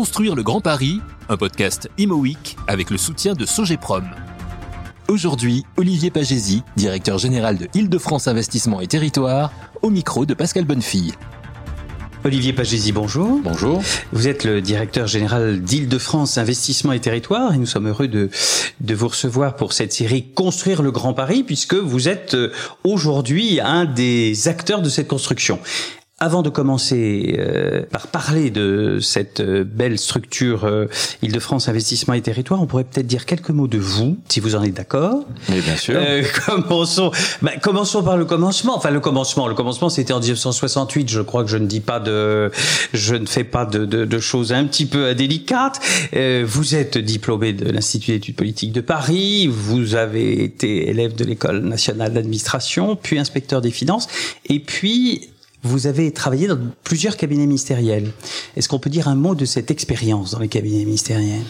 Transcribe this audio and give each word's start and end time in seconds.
Construire 0.00 0.34
le 0.34 0.42
Grand 0.42 0.62
Paris, 0.62 1.02
un 1.28 1.36
podcast 1.36 1.90
Imo 1.98 2.16
Week 2.16 2.56
avec 2.66 2.88
le 2.88 2.96
soutien 2.96 3.34
de 3.34 3.44
Sogeprom. 3.44 4.08
Aujourd'hui, 5.08 5.66
Olivier 5.76 6.10
Pagési, 6.10 6.62
directeur 6.74 7.18
général 7.18 7.58
de 7.58 7.68
Île-de-France 7.74 8.26
Investissement 8.26 8.80
et 8.80 8.86
Territoire, 8.86 9.52
au 9.82 9.90
micro 9.90 10.24
de 10.24 10.32
Pascal 10.32 10.64
Bonnefille. 10.64 11.12
Olivier 12.24 12.54
Pagési, 12.54 12.92
bonjour. 12.92 13.40
Bonjour. 13.44 13.82
Vous 14.12 14.26
êtes 14.26 14.44
le 14.44 14.62
directeur 14.62 15.06
général 15.06 15.60
d'Île-de-France 15.60 16.38
Investissement 16.38 16.92
et 16.92 17.00
Territoire 17.00 17.52
et 17.52 17.58
nous 17.58 17.66
sommes 17.66 17.88
heureux 17.88 18.08
de, 18.08 18.30
de 18.80 18.94
vous 18.94 19.08
recevoir 19.08 19.54
pour 19.54 19.74
cette 19.74 19.92
série 19.92 20.30
Construire 20.32 20.80
le 20.80 20.92
Grand 20.92 21.12
Paris 21.12 21.42
puisque 21.42 21.74
vous 21.74 22.08
êtes 22.08 22.32
euh, 22.32 22.52
aujourd'hui 22.84 23.60
un 23.60 23.84
des 23.84 24.48
acteurs 24.48 24.80
de 24.80 24.88
cette 24.88 25.08
construction. 25.08 25.58
Avant 26.22 26.42
de 26.42 26.50
commencer 26.50 27.34
euh, 27.38 27.80
par 27.90 28.08
parler 28.08 28.50
de 28.50 28.98
cette 29.00 29.40
euh, 29.40 29.64
belle 29.64 29.98
structure 29.98 30.64
euh, 30.64 30.84
Île-de-France 31.22 31.70
Investissement 31.70 32.12
et 32.12 32.20
Territoire, 32.20 32.60
on 32.60 32.66
pourrait 32.66 32.84
peut-être 32.84 33.06
dire 33.06 33.24
quelques 33.24 33.48
mots 33.48 33.68
de 33.68 33.78
vous, 33.78 34.18
si 34.28 34.38
vous 34.38 34.54
en 34.54 34.62
êtes 34.62 34.74
d'accord. 34.74 35.24
Oui, 35.48 35.62
bien 35.62 35.76
sûr. 35.76 35.94
Euh, 35.98 36.22
commençons, 36.46 37.10
bah, 37.40 37.52
commençons 37.62 38.02
par 38.02 38.18
le 38.18 38.26
commencement. 38.26 38.76
Enfin, 38.76 38.90
le 38.90 39.00
commencement. 39.00 39.48
Le 39.48 39.54
commencement, 39.54 39.88
c'était 39.88 40.12
en 40.12 40.20
1968. 40.20 41.08
Je 41.08 41.22
crois 41.22 41.42
que 41.42 41.48
je 41.48 41.56
ne 41.56 41.66
dis 41.66 41.80
pas 41.80 42.00
de, 42.00 42.50
je 42.92 43.14
ne 43.14 43.24
fais 43.24 43.44
pas 43.44 43.64
de, 43.64 43.86
de, 43.86 44.04
de 44.04 44.18
choses 44.18 44.52
un 44.52 44.66
petit 44.66 44.84
peu 44.84 45.06
indélicates. 45.06 45.80
Euh, 46.14 46.44
vous 46.46 46.74
êtes 46.74 46.98
diplômé 46.98 47.54
de 47.54 47.70
l'Institut 47.70 48.10
d'études 48.10 48.36
politiques 48.36 48.72
de 48.72 48.82
Paris. 48.82 49.46
Vous 49.46 49.94
avez 49.94 50.44
été 50.44 50.90
élève 50.90 51.14
de 51.14 51.24
l'École 51.24 51.60
nationale 51.60 52.12
d'administration, 52.12 52.94
puis 52.94 53.18
inspecteur 53.18 53.62
des 53.62 53.70
finances, 53.70 54.06
et 54.50 54.60
puis 54.60 55.29
vous 55.62 55.86
avez 55.86 56.12
travaillé 56.12 56.46
dans 56.46 56.58
plusieurs 56.84 57.16
cabinets 57.16 57.46
ministériels. 57.46 58.10
Est-ce 58.56 58.68
qu'on 58.68 58.78
peut 58.78 58.90
dire 58.90 59.08
un 59.08 59.14
mot 59.14 59.34
de 59.34 59.44
cette 59.44 59.70
expérience 59.70 60.32
dans 60.32 60.38
les 60.38 60.48
cabinets 60.48 60.84
ministériels? 60.84 61.42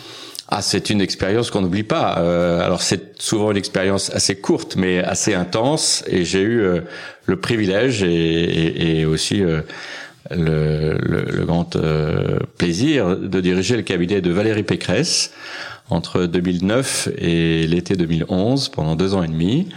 Ah, 0.52 0.62
c'est 0.62 0.90
une 0.90 1.00
expérience 1.00 1.50
qu'on 1.50 1.60
n'oublie 1.60 1.84
pas. 1.84 2.18
Euh, 2.18 2.60
alors 2.60 2.82
c'est 2.82 3.20
souvent 3.20 3.52
une 3.52 3.56
expérience 3.56 4.10
assez 4.10 4.34
courte, 4.34 4.74
mais 4.74 4.98
assez 4.98 5.32
intense. 5.32 6.02
Et 6.08 6.24
j'ai 6.24 6.40
eu 6.40 6.60
euh, 6.60 6.80
le 7.26 7.36
privilège 7.36 8.02
et, 8.02 8.08
et, 8.08 8.98
et 8.98 9.04
aussi 9.04 9.44
euh, 9.44 9.60
le, 10.30 10.98
le, 10.98 11.22
le, 11.30 11.44
grand 11.44 11.76
euh, 11.76 12.38
plaisir 12.58 13.16
de 13.16 13.40
diriger 13.40 13.76
le 13.76 13.82
cabinet 13.82 14.20
de 14.20 14.30
Valérie 14.30 14.64
Pécresse 14.64 15.32
entre 15.88 16.26
2009 16.26 17.08
et 17.18 17.66
l'été 17.66 17.96
2011 17.96 18.70
pendant 18.70 18.96
deux 18.96 19.14
ans 19.14 19.22
et 19.22 19.28
demi. 19.28 19.68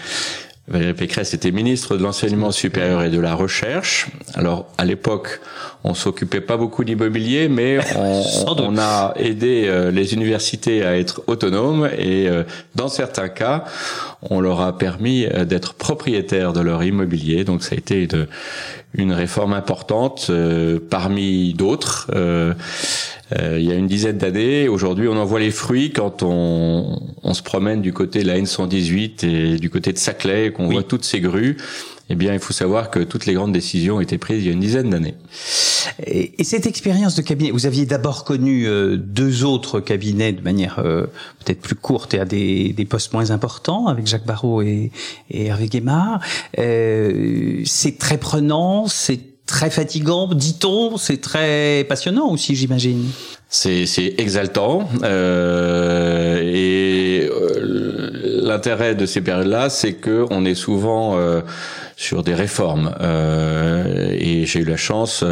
Valérie 0.69 0.93
Pécresse 0.93 1.33
était 1.33 1.51
ministre 1.51 1.97
de 1.97 2.03
l'enseignement 2.03 2.51
supérieur 2.51 3.03
et 3.03 3.09
de 3.09 3.19
la 3.19 3.35
recherche. 3.35 4.07
Alors 4.33 4.65
à 4.77 4.85
l'époque, 4.85 5.41
on 5.83 5.93
s'occupait 5.93 6.39
pas 6.39 6.55
beaucoup 6.55 6.85
d'immobilier, 6.85 7.49
mais 7.49 7.79
on, 7.97 8.23
on, 8.47 8.77
a 8.77 9.13
aidé 9.17 9.65
euh, 9.67 9.91
les 9.91 10.13
universités 10.13 10.85
à 10.85 10.97
être 10.97 11.21
autonomes 11.27 11.89
et 11.97 12.29
euh, 12.29 12.43
dans 12.75 12.87
certains 12.87 13.27
cas, 13.27 13.65
on 14.21 14.39
leur 14.39 14.61
a 14.61 14.77
permis 14.77 15.25
euh, 15.25 15.43
d'être 15.43 15.73
propriétaires 15.73 16.53
de 16.53 16.61
leur 16.61 16.81
immobilier. 16.81 17.43
Donc 17.43 17.61
ça 17.61 17.75
a 17.75 17.77
été 17.77 18.03
une, 18.03 18.27
une 18.93 19.11
réforme 19.11 19.53
importante 19.53 20.31
parmi 20.89 21.53
d'autres. 21.53 22.07
Euh, 22.15 22.53
il 23.39 23.63
y 23.63 23.71
a 23.71 23.75
une 23.75 23.87
dizaine 23.87 24.17
d'années. 24.17 24.67
Aujourd'hui, 24.67 25.07
on 25.07 25.17
en 25.17 25.25
voit 25.25 25.39
les 25.39 25.51
fruits 25.51 25.91
quand 25.91 26.23
on, 26.23 26.99
on, 27.23 27.33
se 27.33 27.41
promène 27.41 27.81
du 27.81 27.93
côté 27.93 28.21
de 28.23 28.27
la 28.27 28.39
N118 28.39 29.25
et 29.25 29.57
du 29.57 29.69
côté 29.69 29.91
de 29.91 29.97
Saclay, 29.97 30.51
qu'on 30.51 30.67
oui. 30.67 30.73
voit 30.73 30.83
toutes 30.83 31.05
ces 31.05 31.19
grues. 31.19 31.57
Eh 32.09 32.15
bien, 32.15 32.33
il 32.33 32.39
faut 32.39 32.53
savoir 32.53 32.91
que 32.91 32.99
toutes 32.99 33.25
les 33.25 33.33
grandes 33.33 33.53
décisions 33.53 33.95
ont 33.95 34.01
été 34.01 34.17
prises 34.17 34.43
il 34.43 34.47
y 34.47 34.49
a 34.49 34.53
une 34.53 34.59
dizaine 34.59 34.89
d'années. 34.89 35.15
Et, 36.05 36.33
et, 36.37 36.43
cette 36.43 36.65
expérience 36.65 37.15
de 37.15 37.21
cabinet, 37.21 37.51
vous 37.51 37.65
aviez 37.65 37.85
d'abord 37.85 38.25
connu 38.25 38.67
euh, 38.67 38.97
deux 38.97 39.45
autres 39.45 39.79
cabinets 39.79 40.33
de 40.33 40.41
manière 40.41 40.79
euh, 40.79 41.07
peut-être 41.43 41.61
plus 41.61 41.75
courte 41.75 42.13
et 42.13 42.19
à 42.19 42.25
des, 42.25 42.73
des, 42.73 42.85
postes 42.85 43.13
moins 43.13 43.31
importants, 43.31 43.87
avec 43.87 44.05
Jacques 44.05 44.25
Barrault 44.25 44.61
et, 44.61 44.91
et 45.31 45.45
Hervé 45.45 45.67
Guémard. 45.67 46.19
Euh, 46.59 47.61
c'est 47.65 47.97
très 47.97 48.17
prenant, 48.17 48.87
c'est 48.87 49.32
très 49.45 49.69
fatigant, 49.69 50.27
dit-on. 50.33 50.97
C'est 50.97 51.21
très 51.21 51.85
passionnant 51.87 52.29
aussi, 52.29 52.55
j'imagine. 52.55 53.05
C'est, 53.49 54.15
exaltant. 54.17 54.89
Euh, 55.03 56.41
et 56.43 57.29
euh, 57.29 58.41
l'intérêt 58.41 58.95
de 58.95 59.05
ces 59.05 59.21
périodes-là, 59.21 59.69
c'est 59.69 59.93
que 59.93 60.25
on 60.31 60.43
est 60.43 60.55
souvent 60.55 61.17
euh, 61.17 61.41
sur 61.95 62.23
des 62.23 62.33
réformes. 62.33 62.95
Euh, 63.01 64.09
et 64.11 64.45
j'ai 64.45 64.61
eu 64.61 64.65
la 64.65 64.77
chance, 64.77 65.23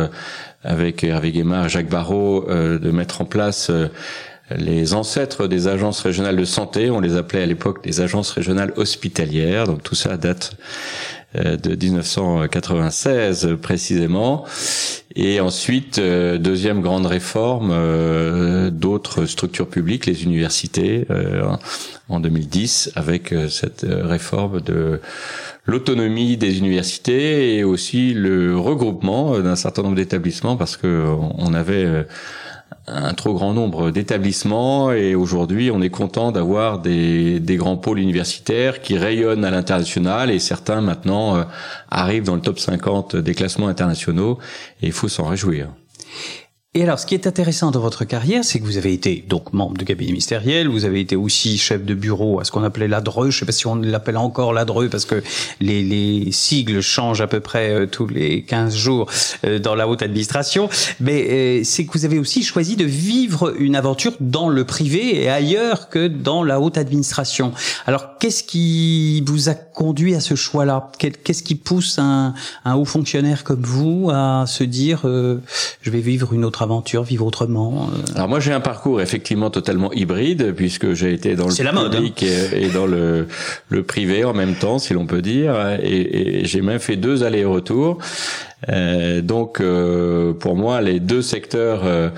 avec 0.64 1.04
Hervé 1.04 1.32
Guémard 1.32 1.70
Jacques 1.70 1.90
Barrault, 1.90 2.46
de 2.48 2.92
mettre 2.92 3.22
en 3.22 3.26
place 3.26 3.72
les 4.56 4.94
ancêtres 4.94 5.48
des 5.48 5.68
agences 5.68 6.02
régionales 6.02 6.36
de 6.36 6.46
santé, 6.46 6.92
on 6.92 7.00
les 7.00 7.16
appelait 7.16 7.44
à 7.44 7.46
l'époque 7.46 7.84
des 7.84 8.02
agences 8.02 8.32
régionales 8.32 8.74
hospitalières, 8.76 9.66
donc 9.66 9.82
tout 9.82 9.96
ça 9.96 10.18
date 10.18 10.52
de 11.34 11.76
1996 11.76 13.58
précisément. 13.62 14.46
Et 15.16 15.42
ensuite, 15.42 16.00
euh, 16.00 16.38
deuxième 16.38 16.82
grande 16.82 17.06
réforme, 17.06 17.72
euh, 17.74 18.70
d'autres 18.70 19.26
structures 19.26 19.68
publiques, 19.68 20.06
les 20.06 20.24
universités, 20.24 21.06
euh, 21.10 21.44
en 22.08 22.20
2010, 22.20 22.92
avec 22.96 23.34
cette 23.50 23.86
réforme 23.88 24.62
de 24.62 25.02
l'autonomie 25.66 26.38
des 26.38 26.58
universités 26.60 27.58
et 27.58 27.64
aussi 27.64 28.14
le 28.14 28.58
regroupement 28.58 29.40
d'un 29.40 29.56
certain 29.56 29.84
nombre 29.84 29.96
d'établissements, 29.96 30.56
parce 30.58 30.78
que 30.78 31.06
on 31.38 31.54
avait 31.54 32.06
un 32.88 33.14
trop 33.14 33.34
grand 33.34 33.54
nombre 33.54 33.92
d'établissements 33.92 34.92
et 34.92 35.16
aujourd'hui 35.16 35.72
on 35.72 35.82
est 35.82 35.90
content 35.90 36.32
d'avoir 36.32 36.80
des, 36.80 37.40
des, 37.40 37.56
grands 37.56 37.78
pôles 37.78 38.00
universitaires 38.00 38.82
qui 38.82 38.98
rayonnent 38.98 39.46
à 39.46 39.52
l'international 39.52 40.32
et 40.32 40.40
certains 40.40 40.82
maintenant 40.82 41.38
euh, 41.38 41.44
arrivent 41.90 42.24
dans 42.24 42.36
le 42.36 42.42
top 42.42 42.60
50 42.60 43.16
des 43.16 43.36
classements 43.36 43.68
internationaux 43.68 44.40
et 44.82 44.88
il 44.88 44.94
faut 44.94 45.10
s'en 45.10 45.26
réjouir. 45.26 45.70
Et 46.74 46.84
alors, 46.84 47.00
ce 47.00 47.06
qui 47.06 47.16
est 47.16 47.28
intéressant 47.28 47.70
dans 47.70 47.82
votre 47.82 48.06
carrière, 48.06 48.46
c'est 48.46 48.62
que 48.62 48.64
vous 48.64 48.78
avez 48.78 48.94
été 48.94 49.26
donc 49.28 49.52
membre 49.52 49.76
de 49.76 49.84
cabinet 49.84 50.12
ministériel, 50.12 50.70
vous 50.70 50.86
avez 50.86 51.02
été 51.02 51.18
aussi 51.18 51.58
chef 51.58 51.84
de 51.84 51.94
bureau 51.94 52.40
à 52.40 52.46
ce 52.46 52.52
qu'on 52.54 52.64
appelait 52.64 52.88
l'ADRE, 52.88 53.30
je 53.30 53.40
sais 53.40 53.46
pas 53.46 53.52
si 53.52 53.68
on 53.68 53.76
l'appelle 53.76 54.16
encore 54.16 54.54
l'ADRE 54.54 54.88
parce 54.90 55.04
que 55.04 55.22
les, 55.60 55.84
les, 55.84 56.32
sigles 56.32 56.80
changent 56.80 57.20
à 57.20 57.28
peu 57.28 57.42
près 57.42 57.72
euh, 57.72 57.88
tous 57.88 58.08
les 58.08 58.44
15 58.44 58.74
jours 58.74 59.12
euh, 59.44 59.60
dans 59.60 59.76
la 59.76 59.86
haute 59.86 60.02
administration, 60.02 60.70
mais 61.02 61.28
euh, 61.30 61.62
c'est 61.66 61.86
que 61.86 61.92
vous 61.92 62.06
avez 62.06 62.20
aussi 62.20 62.42
choisi 62.42 62.78
de 62.78 62.86
vivre 62.86 63.54
une 63.60 63.76
aventure 63.76 64.14
dans 64.22 64.48
le 64.48 64.64
privé 64.64 65.22
et 65.22 65.30
ailleurs 65.30 65.90
que 65.90 66.08
dans 66.08 66.42
la 66.42 66.62
haute 66.62 66.78
administration. 66.78 67.52
Alors, 67.86 68.18
qu'est-ce 68.18 68.44
qui 68.44 69.22
vous 69.26 69.50
a 69.50 69.56
conduit 69.56 70.14
à 70.14 70.20
ce 70.20 70.36
choix-là? 70.36 70.92
Qu'est-ce 71.00 71.42
qui 71.42 71.56
pousse 71.56 71.98
un, 71.98 72.34
un, 72.66 72.76
haut 72.76 72.86
fonctionnaire 72.86 73.44
comme 73.44 73.64
vous 73.64 74.12
à 74.14 74.46
se 74.48 74.64
dire 74.64 75.02
euh, 75.06 75.42
je 75.82 75.90
vais 75.90 76.02
vivre 76.02 76.34
une 76.34 76.46
autre 76.46 76.61
aventure, 76.62 77.04
vivre 77.04 77.26
autrement 77.26 77.90
euh... 77.92 78.16
Alors 78.16 78.28
moi 78.28 78.40
j'ai 78.40 78.54
un 78.54 78.60
parcours 78.60 79.02
effectivement 79.02 79.50
totalement 79.50 79.92
hybride 79.94 80.54
puisque 80.56 80.94
j'ai 80.94 81.14
été 81.14 81.36
dans 81.36 81.48
le 81.48 81.64
la 81.64 81.72
public 81.72 82.22
mode, 82.22 82.32
hein. 82.32 82.56
et, 82.56 82.66
et, 82.66 82.70
dans 82.70 82.86
le, 82.86 83.28
le 83.70 83.84
privé 83.84 84.24
en 84.24 84.34
même 84.34 84.56
temps 84.56 84.80
si 84.80 84.94
l'on 84.94 85.06
peut 85.06 85.22
dire 85.22 85.56
et, 85.82 86.42
et 86.42 86.46
j'ai 86.46 86.62
même 86.62 86.80
fait 86.80 86.96
deux 86.96 87.24
allers-retours. 87.24 87.98
Euh, 88.70 89.22
donc 89.22 89.60
euh, 89.60 90.34
pour 90.34 90.56
moi 90.56 90.82
les 90.82 91.00
deux 91.00 91.24
secteurs 91.24 91.82
euh, 91.84 92.10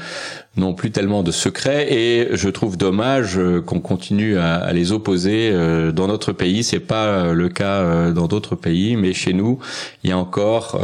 n'ont 0.58 0.74
plus 0.74 0.92
tellement 0.92 1.24
de 1.24 1.32
secrets 1.32 1.88
et 1.94 2.28
je 2.34 2.50
trouve 2.50 2.78
dommage 2.78 3.40
qu'on 3.66 3.80
continue 3.80 4.38
à, 4.38 4.56
à, 4.56 4.74
les 4.74 4.92
opposer 4.92 5.52
dans 5.94 6.08
notre 6.08 6.32
pays. 6.32 6.64
C'est 6.64 6.80
pas 6.80 7.34
le 7.34 7.50
cas 7.50 8.12
dans 8.12 8.28
d'autres 8.28 8.56
pays, 8.56 8.96
mais 8.96 9.14
chez 9.14 9.34
nous 9.34 9.60
il 10.04 10.10
y 10.10 10.14
a 10.14 10.18
encore 10.18 10.80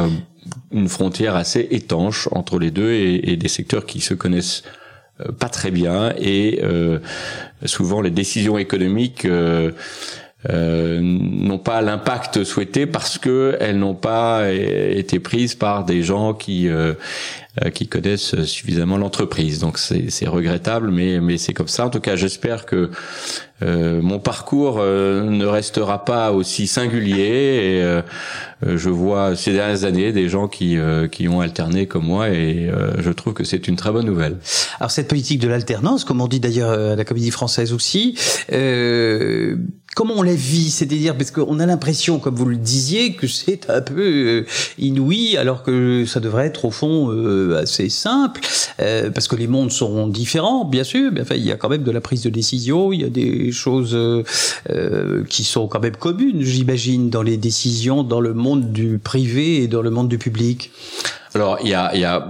une 0.71 0.89
frontière 0.89 1.35
assez 1.35 1.67
étanche 1.71 2.27
entre 2.31 2.59
les 2.59 2.71
deux 2.71 2.91
et, 2.91 3.35
des 3.35 3.47
secteurs 3.47 3.85
qui 3.85 4.01
se 4.01 4.13
connaissent 4.13 4.63
pas 5.37 5.49
très 5.49 5.71
bien 5.71 6.13
et 6.17 6.61
souvent 7.65 8.01
les 8.01 8.11
décisions 8.11 8.57
économiques 8.57 9.27
euh, 10.49 11.01
n'ont 11.01 11.59
pas 11.59 11.81
l'impact 11.81 12.45
souhaité 12.45 12.85
parce 12.85 13.17
que 13.17 13.57
elles 13.59 13.77
n'ont 13.77 13.93
pas 13.93 14.49
été 14.53 15.19
prises 15.19 15.53
par 15.53 15.83
des 15.83 16.01
gens 16.01 16.33
qui 16.33 16.69
euh, 16.69 16.93
qui 17.73 17.87
connaissent 17.87 18.41
suffisamment 18.43 18.97
l'entreprise. 18.97 19.59
Donc 19.59 19.77
c'est 19.77 20.27
regrettable, 20.27 20.91
mais 20.91 21.19
mais 21.19 21.37
c'est 21.37 21.53
comme 21.53 21.67
ça. 21.67 21.85
En 21.85 21.89
tout 21.89 21.99
cas, 21.99 22.15
j'espère 22.15 22.65
que 22.65 22.89
euh, 23.61 24.01
mon 24.01 24.19
parcours 24.19 24.77
euh, 24.79 25.29
ne 25.29 25.45
restera 25.45 26.05
pas 26.05 26.31
aussi 26.31 26.67
singulier. 26.67 27.15
Et 27.15 27.83
euh, 27.83 28.01
je 28.61 28.89
vois 28.89 29.35
ces 29.35 29.53
dernières 29.53 29.83
années 29.83 30.11
des 30.11 30.29
gens 30.29 30.47
qui 30.47 30.77
qui 31.11 31.27
ont 31.27 31.39
alterné 31.41 31.85
comme 31.85 32.05
moi, 32.05 32.29
et 32.29 32.69
je 32.97 33.09
trouve 33.11 33.33
que 33.33 33.45
c'est 33.45 33.69
une 33.69 33.77
très 33.77 33.91
bonne 33.91 34.05
nouvelle. 34.05 34.37
Alors 34.79 34.91
cette 34.91 35.07
politique 35.07 35.39
de 35.39 35.47
l'alternance, 35.47 36.03
comme 36.03 36.19
on 36.19 36.27
dit 36.27 36.41
d'ailleurs 36.41 36.71
à 36.71 36.95
la 36.95 37.05
Comédie 37.05 37.31
Française 37.31 37.71
aussi 37.71 38.17
comment 39.99 40.13
on 40.15 40.21
la 40.21 40.33
vit 40.33 40.69
C'est-à-dire 40.69 41.13
parce 41.13 41.29
qu'on 41.29 41.59
a 41.59 41.65
l'impression, 41.65 42.19
comme 42.19 42.33
vous 42.33 42.45
le 42.45 42.55
disiez, 42.55 43.15
que 43.15 43.27
c'est 43.27 43.69
un 43.69 43.81
peu 43.81 43.99
euh, 43.99 44.45
inouï, 44.77 45.35
alors 45.35 45.61
que 45.61 46.05
ça 46.05 46.21
devrait 46.21 46.45
être 46.45 46.63
au 46.63 46.71
fond 46.71 47.11
euh, 47.11 47.61
assez 47.61 47.89
simple, 47.89 48.39
euh, 48.79 49.09
parce 49.09 49.27
que 49.27 49.35
les 49.35 49.47
mondes 49.47 49.73
sont 49.73 50.07
différents, 50.07 50.63
bien 50.63 50.85
sûr. 50.85 51.11
Mais 51.11 51.19
enfin, 51.19 51.35
il 51.35 51.43
y 51.43 51.51
a 51.51 51.57
quand 51.57 51.67
même 51.67 51.83
de 51.83 51.91
la 51.91 51.99
prise 51.99 52.23
de 52.23 52.29
décision, 52.29 52.93
il 52.93 53.01
y 53.01 53.03
a 53.03 53.09
des 53.09 53.51
choses 53.51 53.97
qui 55.27 55.43
sont 55.43 55.67
quand 55.67 55.81
même 55.81 55.97
communes, 55.97 56.43
j'imagine, 56.43 57.09
dans 57.09 57.21
les 57.21 57.35
décisions, 57.35 58.03
dans 58.03 58.21
le 58.21 58.33
monde 58.33 58.71
du 58.71 58.99
privé 58.99 59.63
et 59.63 59.67
dans 59.67 59.81
le 59.81 59.89
monde 59.89 60.07
du 60.07 60.17
public. 60.17 60.71
Alors 61.35 61.59
il 61.61 61.69
y 61.69 61.73
a, 61.73 61.95
y 61.95 62.05
a 62.05 62.25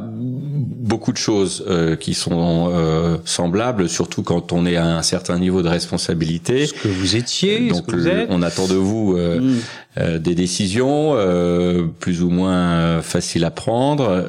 beaucoup 0.90 1.12
de 1.12 1.18
choses 1.18 1.64
euh, 1.68 1.96
qui 1.96 2.16
sont 2.16 2.72
euh, 2.74 3.18
semblables, 3.24 3.88
surtout 3.88 4.24
quand 4.24 4.52
on 4.52 4.66
est 4.66 4.76
à 4.76 4.86
un 4.98 5.04
certain 5.04 5.38
niveau 5.38 5.62
de 5.62 5.70
responsabilité. 5.70 6.66
Ce 6.66 6.74
que 6.74 6.88
vous 6.88 7.16
étiez, 7.16 7.70
donc 7.70 7.78
ce 7.78 7.82
que 7.84 7.96
vous 7.96 8.08
êtes. 8.08 8.28
on 8.32 8.42
attend 8.42 8.68
de 8.68 8.74
vous 8.74 9.16
euh, 9.16 9.40
mm. 9.40 9.60
Euh, 10.00 10.18
des 10.18 10.34
décisions 10.34 11.12
euh, 11.16 11.86
plus 12.00 12.24
ou 12.24 12.30
moins 12.30 12.72
euh, 12.72 13.02
faciles 13.02 13.44
à 13.44 13.52
prendre, 13.52 14.24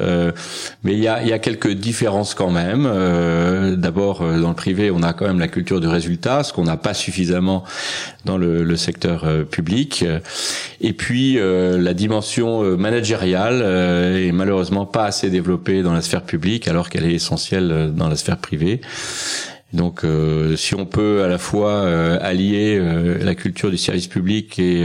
mais 0.82 0.94
il 0.94 1.00
y 1.00 1.08
a, 1.08 1.38
quelques 1.38 1.72
différences 1.72 2.34
quand 2.34 2.50
même. 2.50 2.88
D'abord, 3.76 4.20
dans 4.20 4.48
le 4.48 4.54
privé, 4.54 4.90
on 4.90 5.02
a 5.02 5.12
quand 5.12 5.26
même 5.26 5.38
la 5.38 5.48
culture 5.48 5.80
du 5.80 5.86
résultat, 5.86 6.42
ce 6.42 6.52
qu'on 6.52 6.64
n'a 6.64 6.76
pas 6.76 6.94
suffisamment 6.94 7.64
dans 8.24 8.36
le, 8.36 8.62
le 8.62 8.76
secteur 8.76 9.26
public. 9.50 10.04
Et 10.80 10.92
puis, 10.92 11.38
la 11.40 11.94
dimension 11.94 12.76
managériale 12.76 13.62
est 14.16 14.32
malheureusement 14.32 14.86
pas 14.86 15.04
assez 15.04 15.30
développée 15.30 15.82
dans 15.82 15.92
la 15.92 16.02
sphère 16.02 16.22
publique, 16.22 16.68
alors 16.68 16.88
qu'elle 16.88 17.04
est 17.04 17.14
essentielle 17.14 17.92
dans 17.94 18.08
la 18.08 18.16
sphère 18.16 18.38
privée. 18.38 18.80
Donc, 19.72 20.04
euh, 20.04 20.56
si 20.56 20.74
on 20.74 20.84
peut 20.84 21.22
à 21.22 21.28
la 21.28 21.38
fois 21.38 21.70
euh, 21.70 22.18
allier 22.20 22.76
euh, 22.78 23.22
la 23.22 23.34
culture 23.34 23.70
du 23.70 23.78
service 23.78 24.08
public 24.08 24.58
et 24.58 24.84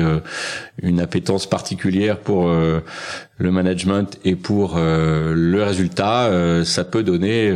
une 0.82 1.00
appétence 1.00 1.48
particulière 1.48 2.20
pour 2.20 2.48
le 2.48 3.52
management 3.52 4.20
et 4.24 4.36
pour 4.36 4.78
le 4.78 5.64
résultat, 5.64 6.30
ça 6.64 6.84
peut 6.84 7.04
donner 7.04 7.52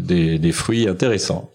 des, 0.00 0.38
des 0.38 0.52
fruits 0.52 0.88
intéressants. 0.88 1.50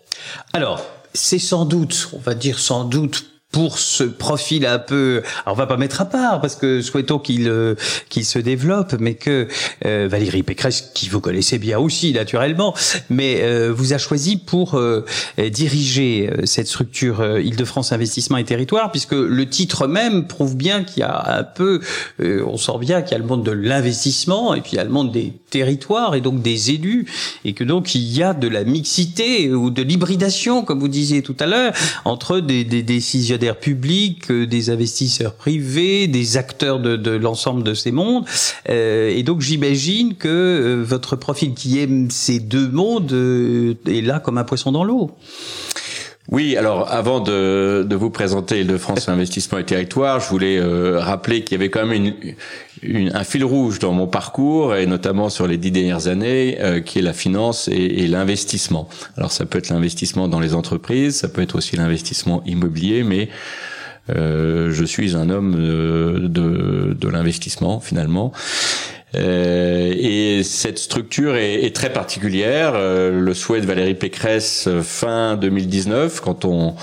Alors, 0.53 0.85
c'est 1.13 1.39
sans 1.39 1.65
doute, 1.65 2.09
on 2.13 2.19
va 2.19 2.35
dire 2.35 2.59
sans 2.59 2.83
doute 2.85 3.34
pour 3.51 3.79
ce 3.79 4.03
profil 4.03 4.65
un 4.65 4.79
peu, 4.79 5.23
alors 5.45 5.55
on 5.55 5.57
va 5.57 5.65
pas 5.65 5.77
mettre 5.77 6.01
à 6.01 6.05
part 6.05 6.41
parce 6.41 6.55
que 6.55 6.81
souhaitons 6.81 7.19
qu'il 7.19 7.47
euh, 7.47 7.75
qu'il 8.09 8.25
se 8.25 8.37
développe, 8.37 8.95
mais 8.99 9.13
que 9.13 9.47
euh, 9.85 10.09
Valérie 10.11 10.43
Pécresse, 10.43 10.91
qui 10.93 11.07
vous 11.07 11.21
connaissez 11.21 11.57
bien 11.57 11.79
aussi 11.79 12.11
naturellement, 12.11 12.73
mais 13.09 13.39
euh, 13.43 13.71
vous 13.73 13.93
a 13.93 13.97
choisi 13.97 14.35
pour 14.35 14.79
diriger 15.37 16.29
cette 16.43 16.67
structure 16.67 17.23
Île-de-France 17.39 17.91
Investissement 17.93 18.37
et 18.37 18.43
Territoire, 18.43 18.91
puisque 18.91 19.13
le 19.13 19.49
titre 19.49 19.87
même 19.87 20.27
prouve 20.27 20.57
bien 20.57 20.83
qu'il 20.83 21.01
y 21.01 21.03
a 21.03 21.37
un 21.37 21.43
peu, 21.43 21.79
on 22.19 22.57
sent 22.57 22.77
bien 22.79 23.01
qu'il 23.01 23.13
y 23.13 23.15
a 23.15 23.19
le 23.19 23.25
monde 23.25 23.43
de 23.43 23.51
l'investissement 23.51 24.53
et 24.53 24.61
puis 24.61 24.71
il 24.73 24.75
y 24.75 24.79
a 24.79 24.83
le 24.83 24.89
monde 24.89 25.11
des 25.11 25.33
territoires 25.49 26.15
et 26.15 26.21
donc 26.21 26.41
des 26.41 26.71
élus, 26.71 27.05
et 27.45 27.53
que 27.53 27.63
donc 27.63 27.95
il 27.95 28.01
y 28.01 28.21
a 28.21 28.33
de 28.33 28.47
la 28.47 28.63
mixité 28.63 29.53
ou 29.53 29.69
de 29.69 29.81
l'hybridation, 29.81 30.63
comme 30.63 30.79
vous 30.79 30.89
disiez 30.89 31.21
tout 31.21 31.37
à 31.39 31.45
l'heure, 31.45 31.73
entre 32.03 32.39
des, 32.39 32.65
des 32.65 33.01
décisionnaires 33.37 33.59
publics, 33.59 34.31
euh, 34.31 34.45
des 34.45 34.69
investisseurs 34.69 35.33
privés, 35.33 36.07
des 36.07 36.37
acteurs 36.37 36.79
de, 36.79 37.11
l'ensemble 37.11 37.63
de 37.63 37.73
ces 37.73 37.91
mondes. 37.91 38.25
Euh, 38.69 39.09
et 39.09 39.23
donc 39.23 39.41
j'imagine 39.41 40.15
que 40.15 40.27
euh, 40.27 40.83
votre 40.83 41.15
profil 41.15 41.53
qui 41.53 41.79
aime 41.79 42.09
ces 42.09 42.39
deux 42.39 42.69
mondes 42.69 43.11
est 43.87 44.01
là 44.01 44.19
comme 44.19 44.37
un 44.37 44.43
poisson 44.43 44.71
dans 44.71 44.83
l'eau. 44.83 45.11
Oui, 46.31 46.57
alors 46.57 46.91
avant 46.91 47.19
de, 47.19 47.85
de 47.87 47.95
vous 47.95 48.09
présenter 48.09 48.63
de 48.63 48.77
France 48.77 49.09
Investissement 49.09 49.59
et 49.59 49.63
Territoire, 49.63 50.19
je 50.19 50.27
voulais 50.27 50.59
rappeler 50.97 51.43
qu'il 51.43 51.55
y 51.55 51.61
avait 51.61 51.69
quand 51.69 51.85
même 51.85 52.03
une, 52.03 52.35
un 53.13 53.23
fil 53.23 53.43
rouge 53.43 53.79
dans 53.79 53.91
mon 53.91 54.07
parcours 54.07 54.75
et 54.75 54.85
notamment 54.85 55.29
sur 55.29 55.47
les 55.47 55.57
dix 55.57 55.71
dernières 55.71 56.07
années, 56.07 56.57
qui 56.85 56.99
est 56.99 57.01
la 57.01 57.13
finance 57.13 57.67
et, 57.67 57.73
et 57.73 58.07
l'investissement. 58.07 58.87
Alors 59.17 59.31
ça 59.31 59.45
peut 59.45 59.57
être 59.57 59.69
l'investissement 59.69 60.27
dans 60.27 60.39
les 60.39 60.53
entreprises, 60.53 61.17
ça 61.17 61.27
peut 61.27 61.41
être 61.41 61.55
aussi 61.55 61.75
l'investissement 61.75 62.43
immobilier, 62.45 63.03
mais 63.03 63.29
euh, 64.09 64.71
je 64.71 64.85
suis 64.85 65.15
un 65.15 65.29
homme 65.29 65.55
de, 65.55 66.27
de, 66.27 66.93
de 66.93 67.09
l'investissement 67.09 67.79
finalement. 67.79 68.31
Euh, 69.15 69.93
et 69.97 70.43
cette 70.43 70.77
structure 70.77 71.35
est, 71.35 71.63
est 71.63 71.75
très 71.75 71.91
particulière. 71.91 72.73
Euh, 72.75 73.19
le 73.19 73.33
souhait 73.33 73.61
de 73.61 73.65
Valérie 73.65 73.95
Pécresse 73.95 74.69
fin 74.81 75.37
2019, 75.37 76.19
quand 76.21 76.45
on 76.45 76.75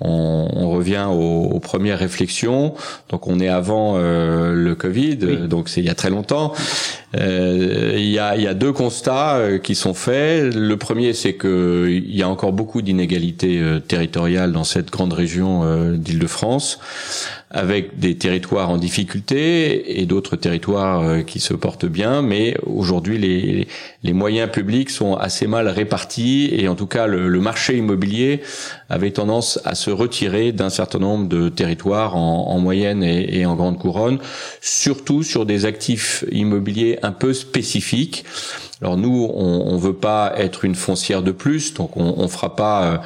on, 0.00 0.48
on 0.54 0.70
revient 0.70 1.06
aux, 1.10 1.48
aux, 1.52 1.60
premières 1.60 1.98
réflexions. 1.98 2.74
Donc 3.08 3.26
on 3.26 3.40
est 3.40 3.48
avant 3.48 3.94
euh, 3.96 4.52
le 4.54 4.74
Covid, 4.74 5.16
donc 5.48 5.68
c'est 5.68 5.80
il 5.80 5.86
y 5.86 5.90
a 5.90 5.94
très 5.94 6.10
longtemps. 6.10 6.52
Euh, 7.16 7.94
il, 7.96 8.10
y 8.10 8.18
a, 8.18 8.36
il 8.36 8.42
y 8.42 8.46
a 8.46 8.54
deux 8.54 8.72
constats 8.72 9.36
euh, 9.36 9.58
qui 9.58 9.74
sont 9.74 9.94
faits. 9.94 10.54
Le 10.54 10.76
premier, 10.76 11.14
c'est 11.14 11.34
que 11.34 11.88
il 11.88 12.14
y 12.14 12.22
a 12.22 12.28
encore 12.28 12.52
beaucoup 12.52 12.82
d'inégalités 12.82 13.60
euh, 13.60 13.80
territoriales 13.80 14.52
dans 14.52 14.64
cette 14.64 14.90
grande 14.90 15.12
région 15.14 15.62
euh, 15.64 15.96
d'Île-de-France 15.96 16.80
avec 17.50 17.98
des 17.98 18.16
territoires 18.16 18.68
en 18.68 18.76
difficulté 18.76 20.00
et 20.00 20.06
d'autres 20.06 20.36
territoires 20.36 21.00
euh, 21.00 21.22
qui 21.22 21.40
se 21.40 21.54
portent 21.54 21.86
bien, 21.86 22.20
mais 22.20 22.56
aujourd'hui 22.66 23.66
les, 24.02 24.12
moyens 24.12 24.50
publics 24.50 24.90
sont 24.90 25.14
assez 25.14 25.46
mal 25.46 25.68
répartis 25.68 26.50
et 26.52 26.68
en 26.68 26.74
tout 26.74 26.86
cas 26.86 27.06
le, 27.06 27.40
marché 27.40 27.76
immobilier 27.76 28.42
avait 28.90 29.12
tendance 29.12 29.60
à 29.64 29.74
se 29.74 29.90
retirer 29.90 30.52
d'un 30.52 30.70
certain 30.70 30.98
nombre 30.98 31.28
de 31.28 31.48
territoires 31.48 32.16
en, 32.16 32.48
en 32.48 32.58
moyenne 32.58 33.02
et, 33.02 33.46
en 33.46 33.54
grande 33.54 33.78
couronne, 33.78 34.18
surtout 34.60 35.22
sur 35.22 35.46
des 35.46 35.64
actifs 35.66 36.24
immobiliers 36.32 36.98
un 37.02 37.12
peu 37.12 37.32
spécifiques. 37.32 38.24
Alors 38.80 38.96
nous, 38.96 39.28
on, 39.34 39.66
on 39.66 39.76
veut 39.76 39.94
pas 39.94 40.32
être 40.36 40.64
une 40.64 40.76
foncière 40.76 41.22
de 41.22 41.32
plus, 41.32 41.74
donc 41.74 41.96
on, 41.96 42.14
on 42.16 42.28
fera 42.28 42.54
pas 42.54 43.02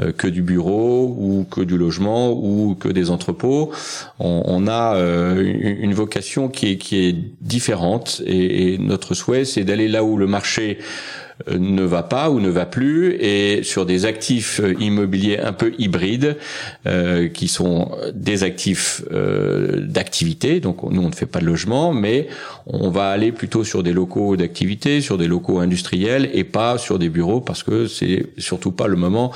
euh, 0.00 0.12
que 0.12 0.26
du 0.26 0.42
bureau 0.42 1.14
ou 1.18 1.46
que 1.48 1.60
du 1.60 1.78
logement 1.78 2.32
ou 2.32 2.74
que 2.74 2.88
des 2.88 3.10
entrepôts. 3.10 3.70
On, 4.18 4.66
a 4.66 4.96
euh, 4.96 5.42
une, 5.80 5.94
vocation 5.94 6.48
qui 6.48 6.72
est, 6.72 6.76
qui 6.78 7.06
est 7.06 7.16
différente 7.40 8.22
et, 8.26 8.78
notre 8.78 9.14
souhait, 9.14 9.44
c'est 9.44 9.62
d'aller 9.62 9.86
là 9.86 10.02
où 10.02 10.16
le 10.16 10.26
marché 10.26 10.78
euh, 10.78 11.23
ne 11.50 11.82
va 11.82 12.02
pas 12.02 12.30
ou 12.30 12.38
ne 12.40 12.48
va 12.48 12.64
plus 12.64 13.16
et 13.20 13.62
sur 13.64 13.86
des 13.86 14.06
actifs 14.06 14.60
euh, 14.60 14.74
immobiliers 14.80 15.38
un 15.38 15.52
peu 15.52 15.72
hybrides 15.78 16.36
euh, 16.86 17.28
qui 17.28 17.48
sont 17.48 17.90
des 18.14 18.44
actifs 18.44 19.02
euh, 19.12 19.80
d'activité. 19.80 20.60
Donc 20.60 20.82
nous 20.84 21.02
on 21.02 21.08
ne 21.08 21.14
fait 21.14 21.26
pas 21.26 21.40
de 21.40 21.46
logement 21.46 21.92
mais 21.92 22.28
on 22.66 22.88
va 22.90 23.08
aller 23.08 23.32
plutôt 23.32 23.64
sur 23.64 23.82
des 23.82 23.92
locaux 23.92 24.36
d'activité 24.36 25.00
sur 25.00 25.18
des 25.18 25.26
locaux 25.26 25.58
industriels 25.58 26.30
et 26.32 26.44
pas 26.44 26.78
sur 26.78 26.98
des 26.98 27.08
bureaux 27.08 27.40
parce 27.40 27.62
que 27.62 27.88
c'est 27.88 28.26
surtout 28.38 28.70
pas 28.70 28.86
le 28.86 28.96
moment 28.96 29.32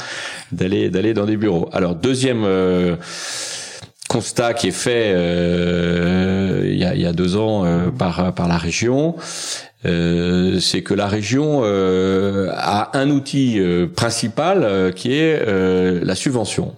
d'aller 0.52 0.90
d'aller 0.90 1.14
dans 1.14 1.26
des 1.26 1.36
bureaux. 1.36 1.68
Alors 1.72 1.96
deuxième 1.96 2.46
constat 4.08 4.54
qui 4.54 4.68
est 4.68 4.70
fait 4.70 5.10
il, 5.10 6.78
y 6.78 6.84
a, 6.84 6.94
y 6.94 7.06
a, 7.06 7.12
deux 7.12 7.36
ans 7.36 7.64
par 7.98 8.34
par 8.34 8.48
la 8.48 8.56
région, 8.56 9.16
euh, 9.84 10.58
c'est 10.58 10.82
que 10.82 10.92
la 10.92 11.06
région 11.06 11.60
euh, 11.62 12.50
a 12.52 12.98
un 12.98 13.10
outil 13.10 13.60
euh, 13.60 13.86
principal 13.86 14.64
euh, 14.64 14.90
qui 14.90 15.12
est 15.12 15.44
la 16.02 16.14
subvention. 16.14 16.74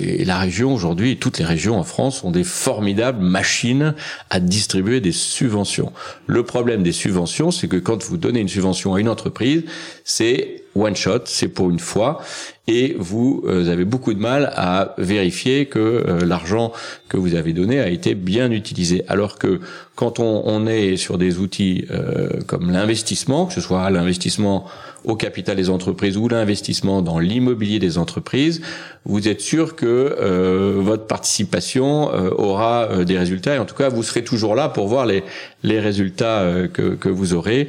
Et 0.00 0.24
la 0.24 0.38
région 0.38 0.72
aujourd'hui, 0.72 1.16
toutes 1.16 1.38
les 1.38 1.44
régions 1.44 1.78
en 1.78 1.82
France 1.82 2.22
ont 2.24 2.30
des 2.30 2.44
formidables 2.44 3.22
machines 3.22 3.94
à 4.30 4.40
distribuer 4.40 5.00
des 5.00 5.12
subventions. 5.12 5.92
Le 6.26 6.42
problème 6.44 6.82
des 6.82 6.92
subventions, 6.92 7.50
c'est 7.50 7.68
que 7.68 7.76
quand 7.76 8.04
vous 8.04 8.16
donnez 8.16 8.40
une 8.40 8.48
subvention 8.48 8.94
à 8.94 9.00
une 9.00 9.08
entreprise, 9.08 9.64
c'est 10.04 10.65
one 10.76 10.94
shot, 10.96 11.22
c'est 11.24 11.48
pour 11.48 11.70
une 11.70 11.78
fois, 11.78 12.20
et 12.68 12.96
vous 12.98 13.44
euh, 13.46 13.70
avez 13.70 13.84
beaucoup 13.84 14.12
de 14.12 14.18
mal 14.18 14.52
à 14.56 14.94
vérifier 14.98 15.66
que 15.66 15.78
euh, 15.78 16.24
l'argent 16.24 16.72
que 17.08 17.16
vous 17.16 17.34
avez 17.34 17.52
donné 17.52 17.80
a 17.80 17.88
été 17.88 18.14
bien 18.14 18.50
utilisé. 18.50 19.04
Alors 19.08 19.38
que 19.38 19.60
quand 19.94 20.18
on, 20.20 20.66
est 20.66 20.96
sur 20.96 21.16
des 21.16 21.38
outils 21.38 21.86
euh, 21.90 22.28
comme 22.46 22.70
l'investissement, 22.70 23.46
que 23.46 23.54
ce 23.54 23.60
soit 23.60 23.88
l'investissement 23.90 24.66
au 25.06 25.14
capital 25.14 25.56
des 25.56 25.70
entreprises 25.70 26.16
ou 26.16 26.28
l'investissement 26.28 27.00
dans 27.00 27.18
l'immobilier 27.18 27.78
des 27.78 27.96
entreprises, 27.96 28.60
vous 29.04 29.28
êtes 29.28 29.40
sûr 29.40 29.76
que 29.76 29.86
euh, 29.86 30.74
votre 30.78 31.06
participation 31.06 32.12
euh, 32.12 32.30
aura 32.36 32.88
euh, 32.90 33.04
des 33.04 33.16
résultats 33.16 33.54
et 33.54 33.58
en 33.58 33.64
tout 33.64 33.76
cas 33.76 33.88
vous 33.88 34.02
serez 34.02 34.24
toujours 34.24 34.56
là 34.56 34.68
pour 34.68 34.88
voir 34.88 35.06
les, 35.06 35.22
les 35.62 35.78
résultats 35.78 36.44
que, 36.72 36.94
que 36.96 37.08
vous 37.08 37.34
aurez. 37.34 37.68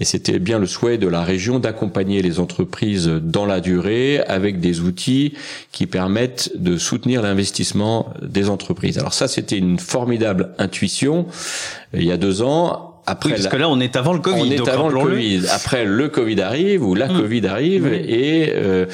Et 0.00 0.04
c'était 0.04 0.38
bien 0.38 0.58
le 0.58 0.66
souhait 0.66 0.98
de 0.98 1.08
la 1.08 1.22
région 1.22 1.58
d'accompagner 1.58 2.20
les 2.20 2.38
entreprises 2.38 3.08
dans 3.08 3.46
la 3.46 3.60
durée 3.60 4.20
avec 4.20 4.60
des 4.60 4.80
outils 4.80 5.32
qui 5.72 5.86
permettent 5.86 6.52
de 6.56 6.76
soutenir 6.76 7.22
l'investissement 7.22 8.12
des 8.22 8.48
entreprises. 8.50 8.98
Alors 8.98 9.14
ça, 9.14 9.26
c'était 9.26 9.58
une 9.58 9.78
formidable 9.78 10.50
intuition 10.58 11.26
il 11.94 12.04
y 12.04 12.12
a 12.12 12.16
deux 12.16 12.42
ans 12.42 12.97
après, 13.10 13.30
parce 13.30 13.48
que 13.48 13.56
là, 13.56 13.68
on 13.68 13.80
est 13.80 13.96
avant 13.96 14.12
le 14.12 14.20
Covid. 14.20 14.40
On 14.40 14.50
est 14.50 14.68
avant 14.68 14.88
le 14.88 15.00
Covid. 15.00 15.42
Après, 15.50 15.84
le 15.84 16.08
Covid 16.08 16.40
arrive 16.40 16.84
ou 16.84 16.94
la 16.94 17.08
mmh. 17.08 17.20
Covid 17.20 17.46
arrive 17.46 17.86
mmh. 17.86 17.94
et 17.94 18.52
euh, 18.54 18.86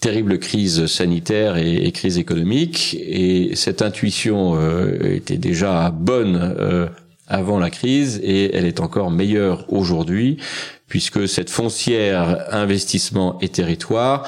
terrible 0.00 0.38
crise 0.38 0.86
sanitaire 0.86 1.56
et, 1.56 1.90
crise 1.92 2.18
économique. 2.18 2.96
Et 3.00 3.54
cette 3.54 3.82
intuition 3.82 4.58
était 5.02 5.38
déjà 5.38 5.90
bonne 5.90 6.90
avant 7.28 7.58
la 7.58 7.70
crise 7.70 8.20
et 8.22 8.54
elle 8.56 8.64
est 8.64 8.80
encore 8.80 9.10
meilleure 9.10 9.64
aujourd'hui 9.72 10.38
puisque 10.88 11.28
cette 11.28 11.50
foncière 11.50 12.46
investissement 12.50 13.38
et 13.40 13.48
territoire 13.48 14.26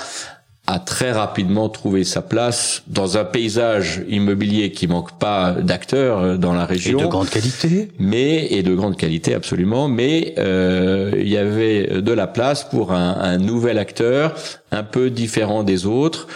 a 0.73 0.79
très 0.79 1.11
rapidement 1.11 1.69
trouvé 1.69 2.05
sa 2.05 2.23
place 2.23 2.83
dans 2.87 3.19
un 3.19 3.25
paysage 3.25 4.03
immobilier 4.09 4.71
qui 4.71 4.87
manque 4.87 5.19
pas 5.19 5.53
d'acteurs 5.53 6.19
euh, 6.19 6.37
dans 6.37 6.53
la 6.53 6.65
région. 6.65 6.99
Et 6.99 7.03
de 7.03 7.09
grande 7.09 7.29
qualité. 7.29 7.89
Mais 7.99 8.47
et 8.53 8.63
de 8.63 8.75
grande 8.75 8.97
qualité 8.97 9.35
absolument. 9.35 9.89
Mais 9.89 10.35
euh, 10.39 11.13
il 11.17 11.29
y 11.29 11.37
avait 11.37 12.01
de 12.01 12.13
la 12.13 12.27
place 12.27 12.65
pour 12.65 12.93
un, 12.93 13.17
un 13.21 13.39
nouvel 13.39 13.79
acteur 13.79 14.35
un 14.71 14.85
peu 14.85 15.11
différent 15.11 15.65
des 15.65 15.87
autres 15.87 16.29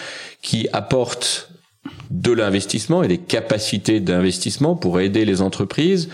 qui 0.42 0.68
apporte 0.72 1.50
de 2.10 2.32
l'investissement 2.32 3.02
et 3.02 3.08
des 3.08 3.18
capacités 3.18 4.00
d'investissement 4.00 4.74
pour 4.74 5.00
aider 5.00 5.24
les 5.24 5.42
entreprises, 5.42 6.08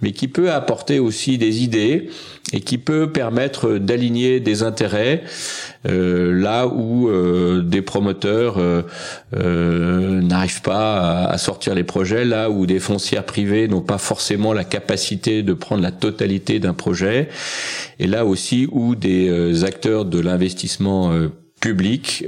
mais 0.00 0.12
qui 0.12 0.28
peut 0.28 0.50
apporter 0.50 0.98
aussi 0.98 1.38
des 1.38 1.62
idées 1.62 2.08
et 2.52 2.60
qui 2.60 2.78
peut 2.78 3.10
permettre 3.10 3.78
d'aligner 3.78 4.38
des 4.38 4.62
intérêts 4.62 5.24
euh, 5.88 6.32
là 6.32 6.66
où 6.66 7.08
euh, 7.08 7.62
des 7.62 7.82
promoteurs 7.82 8.56
euh, 8.58 10.20
n'arrivent 10.20 10.62
pas 10.62 11.24
à, 11.24 11.38
sortir 11.38 11.74
les 11.74 11.84
projets, 11.84 12.24
là 12.24 12.50
où 12.50 12.66
des 12.66 12.80
foncières 12.80 13.24
privées 13.24 13.66
n'ont 13.66 13.80
pas 13.80 13.98
forcément 13.98 14.52
la 14.52 14.64
capacité 14.64 15.42
de 15.42 15.52
prendre 15.54 15.82
la 15.82 15.90
totalité 15.90 16.58
d'un 16.58 16.74
projet, 16.74 17.28
et 17.98 18.06
là 18.06 18.24
aussi 18.24 18.68
où 18.72 18.94
des 18.94 19.64
acteurs 19.64 20.04
de 20.04 20.20
l'investissement 20.20 21.12
public 21.60 22.24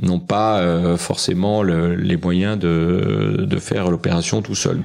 n'ont 0.00 0.20
pas 0.20 0.96
forcément 0.96 1.62
les 1.62 2.16
moyens 2.16 2.58
de, 2.58 3.46
de 3.48 3.58
faire 3.58 3.90
l'opération 3.90 4.42
tout 4.42 4.54
seul. 4.54 4.82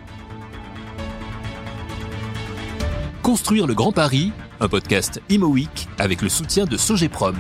Construire 3.24 3.68
le 3.68 3.74
Grand 3.74 3.94
Paris, 3.94 4.34
un 4.60 4.68
podcast 4.68 5.22
Imo 5.30 5.56
avec 5.98 6.22
le 6.22 6.28
soutien 6.28 6.66
de 6.66 6.76
Sogeprom. 6.76 7.38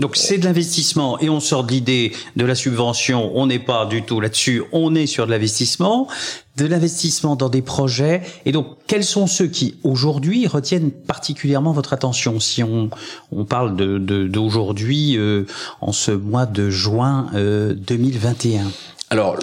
Donc 0.00 0.16
c'est 0.16 0.38
de 0.38 0.44
l'investissement 0.44 1.20
et 1.20 1.30
on 1.30 1.38
sort 1.38 1.62
de 1.62 1.70
l'idée 1.70 2.12
de 2.34 2.44
la 2.44 2.56
subvention, 2.56 3.30
on 3.36 3.46
n'est 3.46 3.60
pas 3.60 3.86
du 3.86 4.02
tout 4.02 4.18
là-dessus, 4.20 4.64
on 4.72 4.96
est 4.96 5.06
sur 5.06 5.24
de 5.26 5.30
l'investissement, 5.30 6.08
de 6.56 6.66
l'investissement 6.66 7.36
dans 7.36 7.48
des 7.48 7.62
projets. 7.62 8.22
Et 8.44 8.50
donc 8.50 8.66
quels 8.88 9.04
sont 9.04 9.28
ceux 9.28 9.46
qui 9.46 9.76
aujourd'hui 9.84 10.48
retiennent 10.48 10.90
particulièrement 10.90 11.72
votre 11.72 11.92
attention? 11.92 12.40
Si 12.40 12.64
on, 12.64 12.90
on 13.30 13.44
parle 13.44 13.76
d'aujourd'hui 13.76 15.14
de, 15.14 15.20
euh, 15.20 15.46
en 15.80 15.92
ce 15.92 16.10
mois 16.10 16.46
de 16.46 16.70
juin 16.70 17.28
euh, 17.34 17.72
2021 17.72 18.64
Alors 19.10 19.36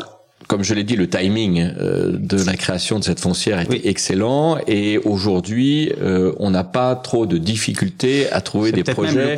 comme 0.47 0.63
je 0.63 0.73
l'ai 0.73 0.83
dit, 0.83 0.95
le 0.95 1.09
timing 1.09 1.59
euh, 1.61 2.11
de 2.13 2.43
la 2.43 2.55
création 2.55 2.99
de 2.99 3.03
cette 3.03 3.19
foncière 3.19 3.59
était 3.59 3.87
excellent 3.87 4.57
et 4.67 4.97
aujourd'hui, 4.99 5.91
euh, 6.01 6.33
on 6.39 6.51
n'a 6.51 6.63
pas 6.63 6.95
trop 6.95 7.25
de 7.25 7.37
difficultés 7.37 8.31
à 8.31 8.41
trouver 8.41 8.71
des 8.71 8.83
projets 8.83 9.37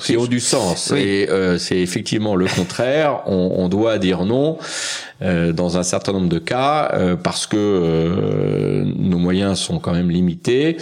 qui 0.00 0.16
ont 0.16 0.26
du 0.26 0.40
sens. 0.40 0.92
Et 0.92 1.28
euh, 1.30 1.58
c'est 1.58 1.78
effectivement 1.78 2.36
le 2.36 2.46
contraire. 2.46 3.22
On, 3.26 3.54
on, 3.56 3.68
doit 3.68 3.98
dire 3.98 4.24
non 4.24 4.58
dans 5.20 5.78
un 5.78 5.82
certain 5.82 6.12
nombre 6.12 6.28
de 6.28 6.38
cas 6.38 6.90
euh, 6.92 7.16
parce 7.16 7.46
que 7.46 7.56
euh, 7.56 8.84
nos 8.96 9.18
moyens 9.18 9.58
sont 9.58 9.78
quand 9.78 9.92
même 9.92 10.10
limités. 10.10 10.76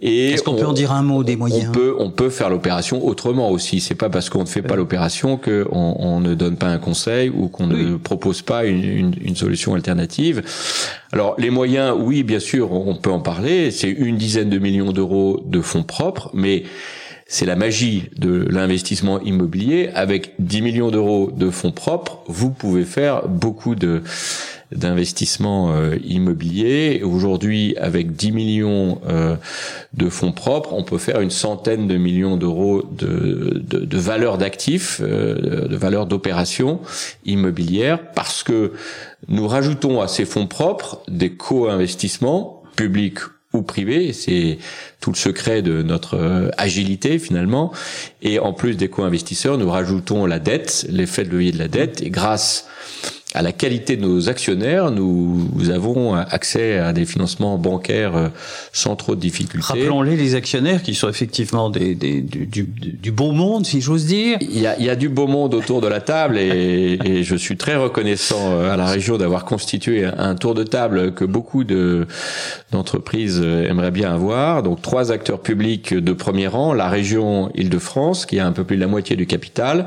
Et 0.00 0.30
est-ce 0.30 0.42
qu'on 0.42 0.54
peut 0.54 0.66
en 0.66 0.72
dire 0.72 0.92
un 0.92 1.02
mot 1.02 1.24
des 1.24 1.34
moyens? 1.34 1.70
On 1.70 1.72
peut, 1.72 1.96
on 1.98 2.10
peut 2.10 2.30
faire 2.30 2.50
l'opération 2.50 3.04
autrement 3.04 3.50
aussi. 3.50 3.80
C'est 3.80 3.94
pas 3.94 4.10
parce 4.10 4.30
qu'on 4.30 4.42
ne 4.42 4.48
fait 4.48 4.62
pas 4.62 4.76
l'opération 4.76 5.36
que 5.36 5.66
on, 5.72 5.96
on, 5.98 6.20
ne 6.20 6.34
donne 6.34 6.56
pas 6.56 6.68
un 6.68 6.78
conseil 6.78 7.30
ou 7.30 7.48
qu'on 7.48 7.66
ne 7.66 7.96
propose 7.96 8.42
pas 8.42 8.64
une, 8.64 8.84
une, 8.84 9.14
une 9.20 9.36
solution 9.36 9.74
alternative. 9.74 10.42
Alors 11.12 11.34
les 11.38 11.50
moyens, 11.50 11.96
oui, 11.98 12.22
bien 12.22 12.40
sûr, 12.40 12.72
on 12.72 12.94
peut 12.94 13.10
en 13.10 13.20
parler. 13.20 13.70
C'est 13.70 13.90
une 13.90 14.16
dizaine 14.16 14.50
de 14.50 14.58
millions 14.58 14.92
d'euros 14.92 15.42
de 15.46 15.60
fonds 15.60 15.84
propres, 15.84 16.30
mais 16.34 16.64
c'est 17.26 17.46
la 17.46 17.56
magie 17.56 18.10
de 18.16 18.46
l'investissement 18.50 19.20
immobilier. 19.20 19.90
Avec 19.94 20.34
10 20.38 20.62
millions 20.62 20.90
d'euros 20.90 21.30
de 21.30 21.50
fonds 21.50 21.72
propres, 21.72 22.20
vous 22.26 22.50
pouvez 22.50 22.84
faire 22.84 23.28
beaucoup 23.28 23.74
de 23.74 24.02
d'investissements 24.72 25.72
euh, 25.72 25.96
immobiliers. 26.04 27.02
Aujourd'hui, 27.04 27.76
avec 27.78 28.16
10 28.16 28.32
millions 28.32 29.00
euh, 29.06 29.36
de 29.92 30.08
fonds 30.08 30.32
propres, 30.32 30.72
on 30.72 30.82
peut 30.82 30.98
faire 30.98 31.20
une 31.20 31.30
centaine 31.30 31.86
de 31.86 31.96
millions 31.96 32.36
d'euros 32.36 32.82
de, 32.90 33.62
de, 33.64 33.84
de 33.84 33.98
valeur 33.98 34.36
d'actifs, 34.38 35.00
euh, 35.02 35.68
de 35.68 35.76
valeur 35.76 36.06
d'opérations 36.06 36.80
immobilières, 37.24 38.00
parce 38.12 38.42
que 38.42 38.72
nous 39.28 39.46
rajoutons 39.46 40.00
à 40.00 40.08
ces 40.08 40.24
fonds 40.24 40.46
propres 40.46 41.00
des 41.08 41.30
co-investissements 41.30 42.62
publics 42.76 43.20
ou 43.54 43.62
privé. 43.62 44.12
C'est 44.12 44.58
tout 45.00 45.10
le 45.10 45.16
secret 45.16 45.62
de 45.62 45.82
notre 45.82 46.16
euh, 46.16 46.50
agilité 46.58 47.18
finalement. 47.18 47.72
Et 48.22 48.38
en 48.38 48.52
plus 48.52 48.76
des 48.76 48.88
co-investisseurs, 48.88 49.56
nous 49.56 49.70
rajoutons 49.70 50.26
la 50.26 50.38
dette, 50.38 50.86
l'effet 50.90 51.24
de 51.24 51.30
levier 51.30 51.52
de 51.52 51.58
la 51.58 51.68
dette. 51.68 52.02
Et 52.02 52.10
grâce 52.10 52.68
à 53.34 53.42
la 53.42 53.50
qualité 53.50 53.96
de 53.96 54.02
nos 54.02 54.28
actionnaires, 54.28 54.92
nous, 54.92 55.50
avons 55.68 56.14
accès 56.14 56.78
à 56.78 56.92
des 56.92 57.04
financements 57.04 57.58
bancaires 57.58 58.16
euh, 58.16 58.28
sans 58.72 58.94
trop 58.94 59.16
de 59.16 59.20
difficultés. 59.20 59.66
Rappelons-les, 59.66 60.16
les 60.16 60.36
actionnaires 60.36 60.82
qui 60.82 60.94
sont 60.94 61.08
effectivement 61.08 61.68
des, 61.68 61.96
des 61.96 62.20
du, 62.20 62.46
du, 62.46 62.62
du, 62.62 63.10
beau 63.10 63.32
monde, 63.32 63.66
si 63.66 63.80
j'ose 63.80 64.06
dire. 64.06 64.38
Il 64.40 64.60
y, 64.60 64.68
a, 64.68 64.78
il 64.78 64.84
y 64.84 64.90
a 64.90 64.94
du 64.94 65.08
beau 65.08 65.26
monde 65.26 65.54
autour 65.54 65.80
de 65.80 65.88
la 65.88 66.00
table 66.00 66.38
et, 66.38 66.98
et 67.04 67.24
je 67.24 67.34
suis 67.34 67.56
très 67.56 67.74
reconnaissant 67.74 68.52
euh, 68.52 68.72
à 68.72 68.76
la 68.76 68.86
région 68.86 69.18
d'avoir 69.18 69.44
constitué 69.44 70.04
un 70.04 70.36
tour 70.36 70.54
de 70.54 70.62
table 70.62 71.12
que 71.14 71.24
beaucoup 71.24 71.64
de 71.64 72.06
d'entreprises 72.70 73.40
aimeraient 73.40 73.90
bien 73.90 74.14
avoir. 74.14 74.62
Donc 74.62 74.80
trois 74.80 75.10
acteurs 75.10 75.40
publics 75.40 75.92
de 75.92 76.12
premier 76.12 76.46
rang, 76.46 76.72
la 76.72 76.88
région 76.88 77.50
Île-de-France 77.56 78.26
qui 78.26 78.38
a 78.38 78.46
un 78.46 78.52
peu 78.52 78.62
plus 78.62 78.76
de 78.76 78.80
la 78.80 78.86
moitié 78.86 79.16
du 79.16 79.26
capital, 79.26 79.86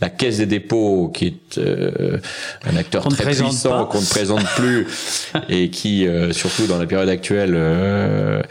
la 0.00 0.10
Caisse 0.10 0.38
des 0.38 0.46
dépôts, 0.46 1.10
qui 1.12 1.26
est 1.26 1.58
euh, 1.58 2.18
un 2.64 2.76
acteur 2.76 3.08
très 3.08 3.34
puissant 3.34 3.86
qu'on 3.86 4.00
ne 4.00 4.06
présente 4.06 4.44
plus 4.56 4.86
et 5.48 5.70
qui, 5.70 6.06
euh, 6.06 6.32
surtout 6.32 6.66
dans 6.66 6.78
la 6.78 6.86
période 6.86 7.08
actuelle, 7.08 7.54
euh, 7.54 8.42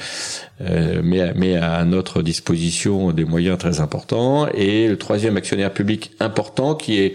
met, 0.60 1.34
met, 1.36 1.56
à 1.58 1.84
notre 1.86 2.24
disposition 2.24 3.12
des 3.12 3.25
moyens 3.25 3.58
très 3.60 3.80
importants. 3.80 4.48
Et 4.54 4.88
le 4.88 4.98
troisième 4.98 5.38
actionnaire 5.38 5.72
public 5.72 6.12
important, 6.20 6.75
qui 6.75 7.00
est 7.00 7.14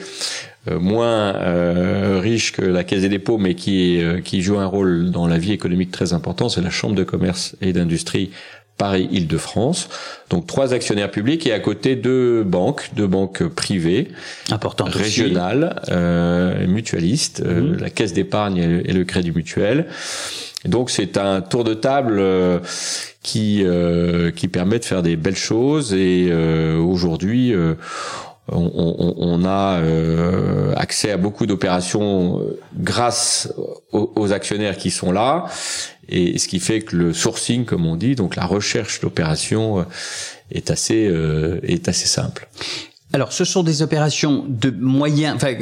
moins 0.70 1.32
riche 2.20 2.52
que 2.52 2.60
la 2.60 2.84
Caisse 2.84 3.00
des 3.00 3.08
dépôts, 3.08 3.38
mais 3.38 3.54
qui, 3.54 3.98
qui 4.24 4.42
joue 4.42 4.58
un 4.58 4.66
rôle 4.66 5.10
dans 5.10 5.26
la 5.26 5.38
vie 5.38 5.52
économique 5.52 5.90
très 5.90 6.12
important, 6.12 6.50
c'est 6.50 6.60
la 6.60 6.70
Chambre 6.70 6.94
de 6.94 7.02
commerce 7.02 7.56
et 7.62 7.72
d'industrie 7.72 8.30
Paris-Île-de-France. 8.80 9.90
Donc 10.30 10.46
trois 10.46 10.72
actionnaires 10.72 11.10
publics 11.10 11.46
et 11.46 11.52
à 11.52 11.60
côté 11.60 11.96
deux 11.96 12.42
banques, 12.44 12.88
deux 12.96 13.06
banques 13.06 13.46
privées, 13.46 14.08
importantes 14.50 14.94
régionales, 14.94 15.82
euh, 15.90 16.66
mutualistes, 16.66 17.42
euh, 17.44 17.60
mhm. 17.60 17.76
la 17.76 17.90
Caisse 17.90 18.14
d'épargne 18.14 18.56
et, 18.86 18.92
le 18.94 19.04
Crédit 19.04 19.32
Mutuel. 19.32 19.86
donc 20.64 20.88
c'est 20.88 21.18
un 21.18 21.42
tour 21.42 21.62
de 21.62 21.74
table 21.74 22.16
euh, 22.20 22.58
qui 23.22 23.64
euh, 23.64 24.30
qui 24.30 24.48
permet 24.48 24.78
de 24.78 24.86
faire 24.86 25.02
des 25.02 25.16
belles 25.16 25.36
choses 25.36 25.92
et 25.92 26.32
aujourd'hui 26.32 27.54
on, 28.52 29.14
on, 29.16 29.44
a 29.44 29.80
euh, 29.80 30.72
accès 30.76 31.10
à 31.10 31.16
beaucoup 31.16 31.46
d'opérations 31.46 32.40
grâce 32.76 33.52
aux, 33.92 34.32
actionnaires 34.32 34.76
qui 34.76 34.90
sont 34.90 35.12
là, 35.12 35.46
et 36.10 36.38
ce 36.38 36.48
qui 36.48 36.58
fait 36.58 36.80
que 36.80 36.96
le 36.96 37.12
sourcing, 37.12 37.64
comme 37.64 37.86
on 37.86 37.96
dit, 37.96 38.16
donc 38.16 38.36
la 38.36 38.44
recherche 38.44 39.00
d'opérations, 39.00 39.80
euh, 39.80 39.84
est 40.50 40.70
assez 40.70 41.06
euh, 41.06 41.60
est 41.62 41.88
assez 41.88 42.08
simple. 42.08 42.48
Alors, 43.12 43.32
ce 43.32 43.44
sont 43.44 43.64
des 43.64 43.82
opérations 43.82 44.44
de 44.48 44.70
moyens. 44.70 45.34
Enfin, 45.34 45.54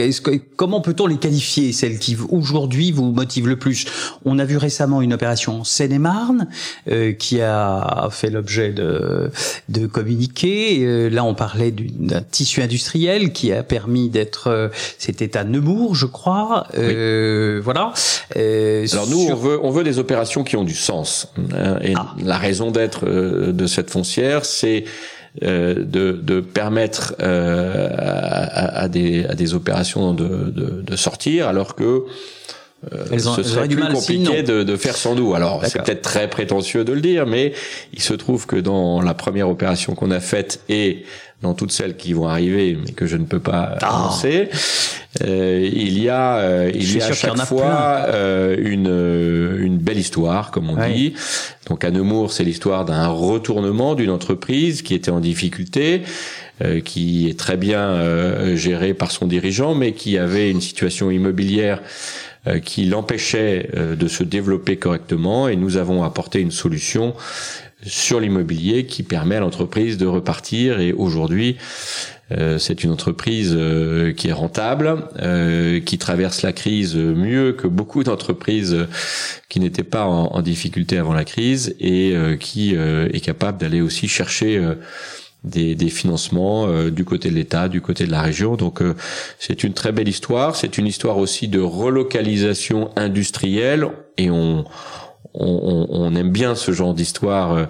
comment 0.56 0.82
peut-on 0.82 1.06
les 1.06 1.16
qualifier 1.16 1.72
Celles 1.72 1.98
qui 1.98 2.16
aujourd'hui 2.28 2.92
vous 2.92 3.10
motivent 3.10 3.48
le 3.48 3.56
plus? 3.56 3.86
On 4.26 4.38
a 4.38 4.44
vu 4.44 4.58
récemment 4.58 5.00
une 5.00 5.14
opération 5.14 5.60
en 5.60 5.64
Seine-et-Marne 5.64 6.48
euh, 6.90 7.12
qui 7.12 7.40
a 7.40 8.08
fait 8.10 8.28
l'objet 8.28 8.72
de 8.72 9.30
de 9.70 9.86
communiqués. 9.86 10.80
Euh, 10.80 11.08
là, 11.08 11.24
on 11.24 11.34
parlait 11.34 11.70
d'un 11.70 12.20
tissu 12.20 12.60
industriel 12.60 13.32
qui 13.32 13.52
a 13.52 13.62
permis 13.62 14.10
d'être. 14.10 14.48
Euh, 14.48 14.68
c'était 14.98 15.36
à 15.36 15.44
Nemours, 15.44 15.94
je 15.94 16.06
crois. 16.06 16.66
Euh, 16.76 17.62
Voilà. 17.64 17.94
Alors 18.36 19.08
nous, 19.08 19.26
on 19.30 19.34
veut 19.34 19.58
on 19.62 19.70
veut 19.70 19.84
des 19.84 19.98
opérations 19.98 20.44
qui 20.44 20.56
ont 20.56 20.64
du 20.64 20.74
sens. 20.74 21.32
Hein, 21.54 21.78
et 21.82 21.94
ah. 21.96 22.14
la 22.22 22.36
raison 22.36 22.70
d'être 22.70 23.06
de 23.06 23.66
cette 23.66 23.90
foncière, 23.90 24.44
c'est 24.44 24.84
euh, 24.84 25.17
de, 25.40 26.12
de, 26.12 26.40
permettre 26.40 27.14
euh, 27.20 27.88
à, 27.96 28.80
à, 28.80 28.88
des, 28.88 29.24
à, 29.26 29.34
des, 29.34 29.54
opérations 29.54 30.14
de, 30.14 30.50
de, 30.50 30.82
de, 30.82 30.96
sortir, 30.96 31.48
alors 31.48 31.74
que 31.74 32.04
elles 33.10 33.28
ont, 33.28 33.34
ce 33.34 33.42
serait 33.42 33.68
plus 33.68 33.88
compliqué 33.88 34.42
de, 34.42 34.62
de, 34.62 34.76
faire 34.76 34.96
sans 34.96 35.14
nous. 35.14 35.34
Alors 35.34 35.62
c'est 35.64 35.82
peut-être 35.82 36.02
très 36.02 36.30
prétentieux 36.30 36.84
de 36.84 36.92
le 36.92 37.00
dire, 37.00 37.26
mais 37.26 37.52
il 37.92 38.00
se 38.00 38.14
trouve 38.14 38.46
que 38.46 38.56
dans 38.56 39.00
la 39.00 39.14
première 39.14 39.48
opération 39.48 39.94
qu'on 39.94 40.12
a 40.12 40.20
faite 40.20 40.60
et 40.68 41.04
dans 41.42 41.54
toutes 41.54 41.72
celles 41.72 41.96
qui 41.96 42.12
vont 42.12 42.26
arriver, 42.26 42.76
mais 42.84 42.92
que 42.92 43.06
je 43.06 43.16
ne 43.16 43.24
peux 43.24 43.40
pas 43.40 43.76
ah. 43.80 43.96
annoncer, 43.96 44.48
euh, 45.22 45.68
il 45.72 45.98
y 45.98 46.08
a, 46.08 46.36
euh, 46.38 46.70
il 46.74 46.96
y 46.96 47.00
a 47.00 47.06
à 47.06 47.12
chaque 47.12 47.36
fois 47.38 48.06
euh, 48.08 48.56
une, 48.58 49.64
une 49.64 49.78
belle 49.78 49.98
histoire, 49.98 50.50
comme 50.50 50.68
on 50.70 50.76
dit. 50.88 51.14
Donc 51.68 51.84
à 51.84 51.90
Nemours, 51.90 52.32
c'est 52.32 52.44
l'histoire 52.44 52.84
d'un 52.84 53.08
retournement 53.08 53.94
d'une 53.94 54.10
entreprise 54.10 54.82
qui 54.82 54.94
était 54.94 55.10
en 55.10 55.20
difficulté. 55.20 56.02
Euh, 56.60 56.80
qui 56.80 57.28
est 57.28 57.38
très 57.38 57.56
bien 57.56 57.78
euh, 57.78 58.56
gérée 58.56 58.92
par 58.92 59.12
son 59.12 59.28
dirigeant, 59.28 59.76
mais 59.76 59.92
qui 59.92 60.18
avait 60.18 60.50
une 60.50 60.60
situation 60.60 61.08
immobilière 61.08 61.80
qui 62.64 62.84
l'empêchait 62.84 63.70
de 63.74 64.08
se 64.08 64.22
développer 64.22 64.76
correctement. 64.76 65.48
Et 65.48 65.56
nous 65.56 65.76
avons 65.76 66.02
apporté 66.02 66.40
une 66.40 66.50
solution 66.50 67.14
sur 67.82 68.20
l'immobilier 68.20 68.86
qui 68.86 69.02
permet 69.02 69.36
à 69.36 69.40
l'entreprise 69.40 69.98
de 69.98 70.06
repartir. 70.06 70.80
Et 70.80 70.92
aujourd'hui 70.92 71.56
euh, 72.30 72.58
c'est 72.58 72.84
une 72.84 72.90
entreprise 72.90 73.54
euh, 73.56 74.12
qui 74.12 74.28
est 74.28 74.32
rentable, 74.32 74.96
euh, 75.18 75.80
qui 75.80 75.96
traverse 75.96 76.42
la 76.42 76.52
crise 76.52 76.94
mieux 76.94 77.52
que 77.52 77.66
beaucoup 77.66 78.04
d'entreprises 78.04 78.86
qui 79.48 79.60
n'étaient 79.60 79.82
pas 79.82 80.04
en, 80.04 80.42
difficulté 80.42 80.98
avant 80.98 81.14
la 81.14 81.24
crise 81.24 81.74
et 81.80 82.14
qui 82.38 82.74
est 82.74 83.20
capable 83.20 83.58
d'aller 83.58 83.80
aussi 83.80 84.08
chercher 84.08 84.62
des, 85.44 85.74
des, 85.74 85.88
financements 85.88 86.66
du 86.90 87.04
côté 87.04 87.30
de 87.30 87.34
l'État, 87.34 87.68
du 87.68 87.80
côté 87.80 88.06
de 88.06 88.10
la 88.10 88.22
région. 88.22 88.56
Donc 88.56 88.82
c'est 89.38 89.64
une 89.64 89.72
très 89.72 89.92
belle 89.92 90.08
histoire. 90.08 90.56
C'est 90.56 90.78
une 90.78 90.86
histoire 90.86 91.18
aussi 91.18 91.48
de 91.48 91.60
relocalisation 91.60 92.90
industrielle 92.96 93.88
et 94.16 94.30
on 94.30 94.64
on, 95.38 95.86
on, 95.90 96.14
aime 96.14 96.30
bien 96.30 96.54
ce 96.54 96.72
genre 96.72 96.94
d'histoire 96.94 97.52
euh, 97.52 97.64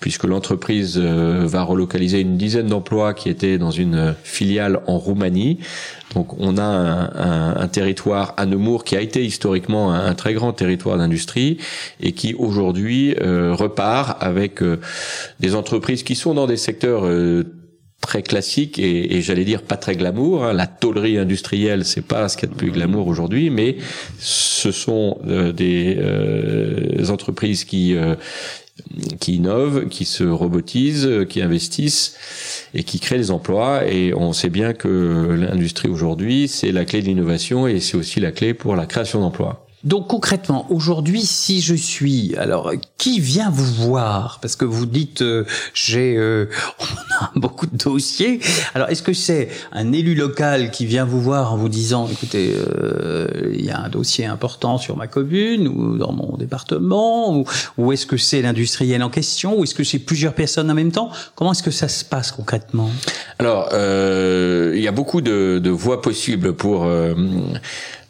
puisque 0.00 0.24
l'entreprise 0.24 0.94
euh, 0.96 1.44
va 1.44 1.62
relocaliser 1.62 2.20
une 2.20 2.36
dizaine 2.36 2.68
d'emplois 2.68 3.14
qui 3.14 3.28
étaient 3.28 3.58
dans 3.58 3.70
une 3.70 4.14
filiale 4.22 4.80
en 4.86 4.98
Roumanie. 4.98 5.58
Donc 6.14 6.38
on 6.40 6.58
a 6.58 6.62
un, 6.62 7.56
un, 7.56 7.68
territoire 7.68 8.34
à 8.36 8.46
Nemours 8.46 8.84
qui 8.84 8.96
a 8.96 9.00
été 9.00 9.24
historiquement 9.24 9.92
un, 9.92 10.14
très 10.14 10.34
grand 10.34 10.52
territoire 10.52 10.98
d'industrie 10.98 11.58
et 12.00 12.12
qui 12.12 12.34
aujourd'hui 12.34 13.14
euh, 13.20 13.54
repart 13.54 14.20
avec 14.20 14.60
des 15.38 15.54
entreprises 15.54 16.02
qui 16.02 16.16
sont 16.16 16.34
dans 16.34 16.46
des 16.46 16.56
secteurs 16.56 17.04
très 18.00 18.22
classique 18.22 18.78
et, 18.78 19.16
et 19.16 19.22
j'allais 19.22 19.44
dire 19.44 19.62
pas 19.62 19.76
très 19.76 19.96
glamour. 19.96 20.44
Hein. 20.44 20.52
La 20.52 20.66
tôlerie 20.66 21.18
industrielle, 21.18 21.84
c'est 21.84 22.04
pas 22.04 22.28
ce 22.28 22.36
qu'il 22.36 22.48
y 22.48 22.52
a 22.52 22.54
de 22.54 22.58
plus 22.58 22.70
glamour 22.70 23.06
aujourd'hui, 23.06 23.50
mais 23.50 23.76
ce 24.18 24.72
sont 24.72 25.18
euh, 25.26 25.52
des 25.52 25.96
euh, 25.98 27.08
entreprises 27.10 27.64
qui 27.64 27.94
euh, 27.94 28.14
qui 29.20 29.34
innovent, 29.36 29.88
qui 29.88 30.06
se 30.06 30.24
robotisent, 30.24 31.26
qui 31.28 31.42
investissent 31.42 32.16
et 32.72 32.82
qui 32.82 32.98
créent 32.98 33.18
des 33.18 33.30
emplois. 33.30 33.86
Et 33.86 34.14
on 34.14 34.32
sait 34.32 34.48
bien 34.48 34.72
que 34.72 35.36
l'industrie 35.38 35.88
aujourd'hui, 35.88 36.48
c'est 36.48 36.72
la 36.72 36.86
clé 36.86 37.02
de 37.02 37.06
l'innovation 37.06 37.68
et 37.68 37.80
c'est 37.80 37.98
aussi 37.98 38.20
la 38.20 38.32
clé 38.32 38.54
pour 38.54 38.76
la 38.76 38.86
création 38.86 39.20
d'emplois. 39.20 39.66
Donc 39.82 40.08
concrètement, 40.08 40.66
aujourd'hui, 40.70 41.22
si 41.22 41.62
je 41.62 41.74
suis, 41.74 42.36
alors 42.36 42.72
qui 42.98 43.18
vient 43.18 43.48
vous 43.50 43.86
voir? 43.86 44.38
Parce 44.42 44.54
que 44.54 44.66
vous 44.66 44.84
dites, 44.84 45.22
euh, 45.22 45.46
j'ai, 45.72 46.16
euh, 46.18 46.50
on 46.80 47.24
a 47.24 47.30
beaucoup 47.34 47.66
de 47.66 47.76
dossiers. 47.78 48.40
Alors 48.74 48.90
est-ce 48.90 49.02
que 49.02 49.14
c'est 49.14 49.48
un 49.72 49.92
élu 49.92 50.14
local 50.14 50.70
qui 50.70 50.84
vient 50.84 51.06
vous 51.06 51.22
voir 51.22 51.54
en 51.54 51.56
vous 51.56 51.70
disant, 51.70 52.06
écoutez, 52.12 52.54
euh, 52.58 53.26
il 53.54 53.64
y 53.64 53.70
a 53.70 53.80
un 53.80 53.88
dossier 53.88 54.26
important 54.26 54.76
sur 54.76 54.98
ma 54.98 55.06
commune 55.06 55.66
ou 55.66 55.96
dans 55.96 56.12
mon 56.12 56.36
département, 56.36 57.34
ou, 57.34 57.46
ou 57.78 57.92
est-ce 57.92 58.04
que 58.04 58.18
c'est 58.18 58.42
l'industriel 58.42 59.02
en 59.02 59.08
question, 59.08 59.58
ou 59.58 59.64
est-ce 59.64 59.74
que 59.74 59.84
c'est 59.84 59.98
plusieurs 59.98 60.34
personnes 60.34 60.70
en 60.70 60.74
même 60.74 60.92
temps? 60.92 61.10
Comment 61.36 61.52
est-ce 61.52 61.62
que 61.62 61.70
ça 61.70 61.88
se 61.88 62.04
passe 62.04 62.32
concrètement? 62.32 62.90
Alors, 63.38 63.70
il 63.72 64.80
y 64.80 64.88
a 64.88 64.92
beaucoup 64.92 65.22
de, 65.22 65.58
de 65.58 65.70
voies 65.70 66.02
possibles 66.02 66.52
pour 66.52 66.86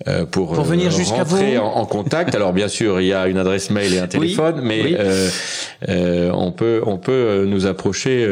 euh, 0.09 0.25
pour, 0.25 0.55
pour 0.55 0.65
venir 0.65 0.89
euh, 0.89 0.97
jusqu'à 0.97 1.25
vous 1.25 1.37
en, 1.37 1.77
en, 1.77 1.85
contact. 1.85 2.35
Alors 2.35 2.55
bien 2.55 2.69
sûr, 2.69 3.03
il 3.03 3.09
y 3.09 3.13
a 3.13 3.29
une 3.29 3.37
adresse 3.37 3.69
mail 3.69 3.93
et 3.93 3.99
un 3.99 4.07
téléphone, 4.07 4.63
mais 4.63 4.97
euh, 4.99 5.29
euh, 5.91 6.31
on 6.33 6.53
peut 6.53 6.81
on 6.87 6.97
peut 6.97 7.45
nous 7.47 7.67
approcher 7.67 8.27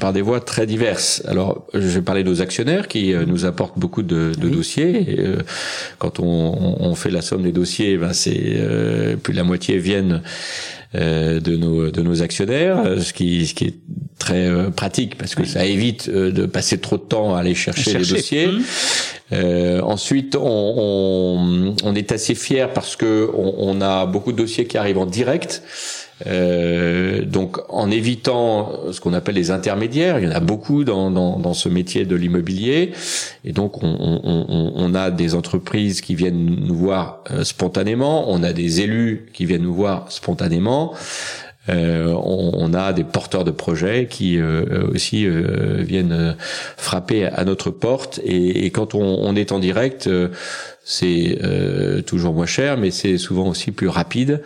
par 0.00 0.12
des 0.12 0.20
voies 0.20 0.40
très 0.40 0.66
diverses. 0.66 1.22
Alors 1.28 1.64
je 1.74 1.80
vais 1.80 2.02
parler 2.02 2.24
de 2.24 2.28
nos 2.28 2.42
actionnaires 2.42 2.88
qui 2.88 3.14
nous 3.14 3.44
apportent 3.44 3.78
beaucoup 3.78 4.02
de, 4.02 4.32
de 4.36 4.48
dossiers. 4.48 5.12
Et, 5.12 5.24
quand 5.98 6.18
on, 6.18 6.76
on, 6.80 6.94
fait 6.96 7.10
la 7.10 7.22
somme 7.22 7.42
des 7.42 7.52
dossiers, 7.52 7.96
ben 7.96 8.12
c'est 8.12 8.58
plus 9.22 9.32
de 9.32 9.38
la 9.38 9.44
moitié 9.44 9.78
viennent 9.78 10.22
de 10.94 11.56
nos 11.56 11.90
de 11.90 12.02
nos 12.02 12.22
actionnaires, 12.22 12.82
ce 13.00 13.12
qui 13.12 13.46
ce 13.46 13.54
qui 13.54 13.66
est 13.66 13.74
très 14.18 14.50
pratique 14.74 15.16
parce 15.16 15.34
que 15.34 15.44
ça 15.44 15.64
évite 15.64 16.10
de 16.10 16.46
passer 16.46 16.78
trop 16.78 16.96
de 16.96 17.02
temps 17.02 17.34
à 17.34 17.40
aller 17.40 17.54
chercher, 17.54 17.98
les 17.98 18.06
dossiers. 18.06 18.46
Mmh. 18.48 18.62
Euh, 19.32 19.80
ensuite, 19.82 20.34
on, 20.34 20.40
on, 20.42 21.76
on, 21.84 21.94
est 21.94 22.10
assez 22.12 22.34
fier 22.34 22.72
parce 22.72 22.96
que 22.96 23.30
on, 23.32 23.54
on, 23.58 23.80
a 23.80 24.06
beaucoup 24.06 24.32
de 24.32 24.36
dossiers 24.36 24.66
qui 24.66 24.76
arrivent 24.76 24.98
en 24.98 25.06
direct. 25.06 25.62
Euh, 26.26 27.24
donc, 27.24 27.58
en 27.68 27.90
évitant 27.90 28.72
ce 28.92 29.00
qu'on 29.00 29.12
appelle 29.12 29.36
les 29.36 29.50
intermédiaires, 29.50 30.18
il 30.18 30.26
y 30.26 30.28
en 30.28 30.34
a 30.34 30.40
beaucoup 30.40 30.84
dans, 30.84 31.10
dans, 31.10 31.38
dans 31.38 31.54
ce 31.54 31.68
métier 31.68 32.04
de 32.04 32.16
l'immobilier, 32.16 32.92
et 33.44 33.52
donc 33.52 33.82
on, 33.82 34.20
on, 34.74 34.94
a 34.94 35.10
des 35.10 35.34
entreprises 35.34 36.00
qui 36.00 36.14
viennent 36.14 36.44
nous 36.44 36.74
voir 36.74 37.24
euh, 37.30 37.44
spontanément, 37.44 38.30
on 38.30 38.42
a 38.42 38.52
des 38.52 38.80
élus 38.80 39.30
qui 39.32 39.46
viennent 39.46 39.62
nous 39.62 39.74
voir 39.74 40.10
spontanément. 40.10 40.94
Euh, 41.68 42.14
on, 42.14 42.72
a 42.72 42.92
des 42.92 43.04
porteurs 43.04 43.44
de 43.44 43.50
projets 43.50 44.06
qui 44.08 44.38
euh, 44.38 44.88
aussi 44.92 45.26
euh, 45.26 45.82
viennent 45.82 46.36
frapper 46.76 47.26
à 47.26 47.44
notre 47.44 47.70
porte. 47.70 48.18
Et, 48.24 48.64
et 48.64 48.70
quand 48.70 48.94
on, 48.94 49.02
on, 49.02 49.36
est 49.36 49.52
en 49.52 49.58
direct, 49.58 50.08
c'est 50.90 51.38
euh, 51.44 52.02
toujours 52.02 52.34
moins 52.34 52.46
cher, 52.46 52.76
mais 52.76 52.90
c'est 52.90 53.16
souvent 53.16 53.46
aussi 53.46 53.70
plus 53.70 53.86
rapide. 53.86 54.42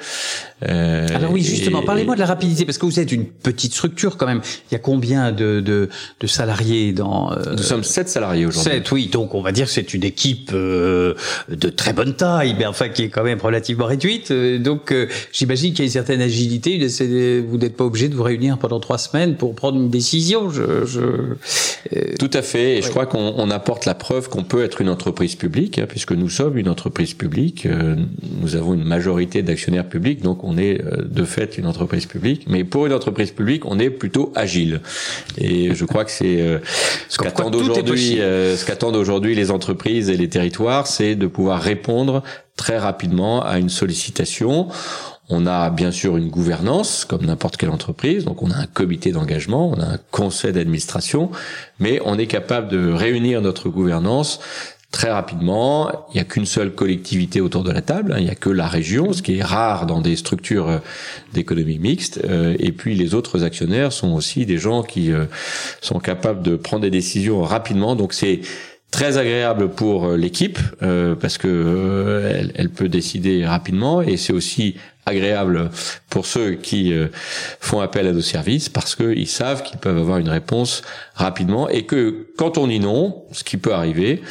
Euh, 0.68 1.06
Alors 1.14 1.32
oui, 1.32 1.42
justement, 1.42 1.82
parlez-moi 1.82 2.14
de 2.16 2.20
la 2.20 2.26
rapidité, 2.26 2.66
parce 2.66 2.76
que 2.76 2.84
vous 2.84 3.00
êtes 3.00 3.12
une 3.12 3.24
petite 3.24 3.72
structure 3.72 4.18
quand 4.18 4.26
même. 4.26 4.42
Il 4.70 4.74
y 4.74 4.76
a 4.76 4.78
combien 4.78 5.32
de, 5.32 5.60
de, 5.60 5.88
de 6.20 6.26
salariés 6.26 6.92
dans 6.92 7.32
euh, 7.32 7.52
Nous 7.52 7.62
sommes 7.62 7.82
sept 7.82 8.10
salariés 8.10 8.44
aujourd'hui. 8.44 8.72
Sept, 8.72 8.92
oui. 8.92 9.08
Donc 9.10 9.34
on 9.34 9.40
va 9.40 9.52
dire 9.52 9.66
que 9.66 9.72
c'est 9.72 9.94
une 9.94 10.04
équipe 10.04 10.50
euh, 10.52 11.14
de 11.48 11.70
très 11.70 11.94
bonne 11.94 12.14
taille, 12.14 12.54
mais 12.58 12.66
enfin 12.66 12.90
qui 12.90 13.04
est 13.04 13.08
quand 13.08 13.24
même 13.24 13.40
relativement 13.40 13.86
réduite. 13.86 14.30
Euh, 14.30 14.58
donc 14.58 14.92
euh, 14.92 15.06
j'imagine 15.32 15.70
qu'il 15.70 15.80
y 15.80 15.82
a 15.82 15.86
une 15.86 15.92
certaine 15.92 16.20
agilité. 16.20 16.76
Vous 17.48 17.56
n'êtes 17.56 17.76
pas 17.76 17.84
obligé 17.84 18.08
de 18.08 18.14
vous 18.14 18.22
réunir 18.22 18.58
pendant 18.58 18.80
trois 18.80 18.98
semaines 18.98 19.36
pour 19.36 19.54
prendre 19.54 19.78
une 19.78 19.88
décision. 19.88 20.50
Je, 20.50 20.84
je 20.84 22.16
Tout 22.18 22.30
à 22.34 22.42
fait. 22.42 22.78
Et 22.78 22.82
je 22.82 22.90
crois 22.90 23.06
qu'on 23.06 23.50
apporte 23.50 23.86
la 23.86 23.94
preuve 23.94 24.28
qu'on 24.28 24.44
peut 24.44 24.62
être 24.62 24.82
une 24.82 24.90
entreprise 24.90 25.36
publique, 25.36 25.78
hein, 25.78 25.86
puisque 25.88 26.12
nous 26.12 26.33
sommes 26.34 26.58
une 26.58 26.68
entreprise 26.68 27.14
publique, 27.14 27.64
euh, 27.66 27.96
nous 28.40 28.56
avons 28.56 28.74
une 28.74 28.84
majorité 28.84 29.42
d'actionnaires 29.42 29.88
publics, 29.88 30.20
donc 30.20 30.42
on 30.44 30.58
est 30.58 30.82
euh, 30.82 31.04
de 31.04 31.24
fait 31.24 31.56
une 31.56 31.66
entreprise 31.66 32.06
publique. 32.06 32.44
Mais 32.48 32.64
pour 32.64 32.86
une 32.86 32.92
entreprise 32.92 33.30
publique, 33.30 33.64
on 33.64 33.78
est 33.78 33.90
plutôt 33.90 34.32
agile. 34.34 34.80
Et 35.38 35.74
je 35.74 35.84
crois 35.84 36.04
que 36.04 36.10
c'est 36.10 36.40
euh, 36.40 36.58
ce 37.08 37.18
qu'attendent 37.18 37.54
aujourd'hui, 37.54 38.16
ce 38.18 38.64
qu'attendent 38.64 38.96
aujourd'hui 38.96 39.34
les 39.34 39.50
entreprises 39.50 40.10
et 40.10 40.16
les 40.16 40.28
territoires, 40.28 40.86
c'est 40.86 41.14
de 41.14 41.26
pouvoir 41.26 41.60
répondre 41.60 42.22
très 42.56 42.78
rapidement 42.78 43.44
à 43.44 43.58
une 43.58 43.68
sollicitation. 43.68 44.68
On 45.30 45.46
a 45.46 45.70
bien 45.70 45.90
sûr 45.90 46.18
une 46.18 46.28
gouvernance, 46.28 47.06
comme 47.06 47.24
n'importe 47.24 47.56
quelle 47.56 47.70
entreprise, 47.70 48.26
donc 48.26 48.42
on 48.42 48.50
a 48.50 48.56
un 48.56 48.66
comité 48.66 49.10
d'engagement, 49.10 49.70
on 49.70 49.80
a 49.80 49.86
un 49.94 49.98
conseil 50.10 50.52
d'administration, 50.52 51.30
mais 51.78 51.98
on 52.04 52.18
est 52.18 52.26
capable 52.26 52.68
de 52.68 52.92
réunir 52.92 53.40
notre 53.40 53.70
gouvernance 53.70 54.40
très 54.94 55.10
rapidement. 55.10 55.90
Il 56.10 56.14
n'y 56.14 56.20
a 56.20 56.24
qu'une 56.24 56.46
seule 56.46 56.72
collectivité 56.72 57.40
autour 57.40 57.64
de 57.64 57.72
la 57.72 57.82
table, 57.82 58.12
hein. 58.12 58.18
il 58.18 58.24
n'y 58.24 58.30
a 58.30 58.36
que 58.36 58.48
la 58.48 58.68
région, 58.68 59.12
ce 59.12 59.22
qui 59.22 59.38
est 59.38 59.42
rare 59.42 59.86
dans 59.86 60.00
des 60.00 60.14
structures 60.14 60.68
euh, 60.68 60.78
d'économie 61.32 61.80
mixte. 61.80 62.20
Euh, 62.24 62.54
et 62.60 62.70
puis 62.70 62.94
les 62.94 63.12
autres 63.12 63.42
actionnaires 63.42 63.92
sont 63.92 64.12
aussi 64.12 64.46
des 64.46 64.56
gens 64.56 64.84
qui 64.84 65.10
euh, 65.10 65.24
sont 65.80 65.98
capables 65.98 66.42
de 66.42 66.54
prendre 66.54 66.82
des 66.82 66.90
décisions 66.90 67.42
rapidement. 67.42 67.96
Donc 67.96 68.14
c'est 68.14 68.42
très 68.92 69.18
agréable 69.18 69.70
pour 69.70 70.12
l'équipe 70.12 70.60
parce 71.20 71.36
que 71.36 72.50
elle, 72.54 72.70
peut 72.70 72.88
décider 72.88 73.44
rapidement 73.44 74.00
et 74.00 74.16
c'est 74.16 74.32
aussi 74.32 74.76
agréable 75.04 75.70
pour 76.08 76.26
ceux 76.26 76.52
qui 76.52 76.94
font 77.58 77.80
appel 77.80 78.06
à 78.06 78.12
nos 78.12 78.20
services 78.20 78.68
parce 78.68 78.94
qu'ils 78.94 79.26
savent 79.26 79.64
qu'ils 79.64 79.78
peuvent 79.78 79.98
avoir 79.98 80.18
une 80.18 80.28
réponse 80.28 80.82
rapidement 81.16 81.68
et 81.68 81.86
que 81.86 82.28
quand 82.38 82.56
on 82.56 82.68
dit 82.68 82.78
non, 82.78 83.24
ce 83.32 83.42
qui 83.42 83.56
peut 83.56 83.74
arriver, 83.74 84.22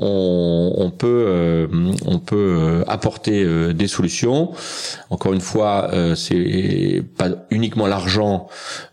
on, 0.00 0.72
on 0.76 0.90
peut 0.90 1.24
euh, 1.28 1.66
on 2.06 2.18
peut 2.18 2.36
euh, 2.36 2.84
apporter 2.88 3.42
euh, 3.44 3.72
des 3.74 3.86
solutions. 3.86 4.52
Encore 5.10 5.34
une 5.34 5.40
fois, 5.40 5.90
c'est 6.14 7.02
pas 7.16 7.28
uniquement 7.50 7.86
l'argent 7.86 8.48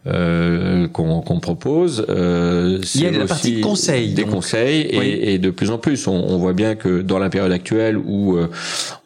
qu'on 0.06 1.40
propose. 1.42 2.06
Il 2.10 3.02
y 3.02 3.06
a 3.06 3.12
la 3.12 3.26
partie 3.26 3.62
conseil, 3.62 4.14
des 4.14 4.24
conseils 4.24 4.82
et, 4.82 5.34
et, 5.34 5.40
de 5.40 5.50
plus 5.50 5.70
en 5.70 5.78
plus, 5.78 6.08
on, 6.08 6.14
on, 6.14 6.38
voit 6.38 6.54
bien 6.54 6.76
que 6.76 7.02
dans 7.02 7.20
la 7.20 7.30
période 7.30 7.52
actuelle 7.52 7.98
où 7.98 8.38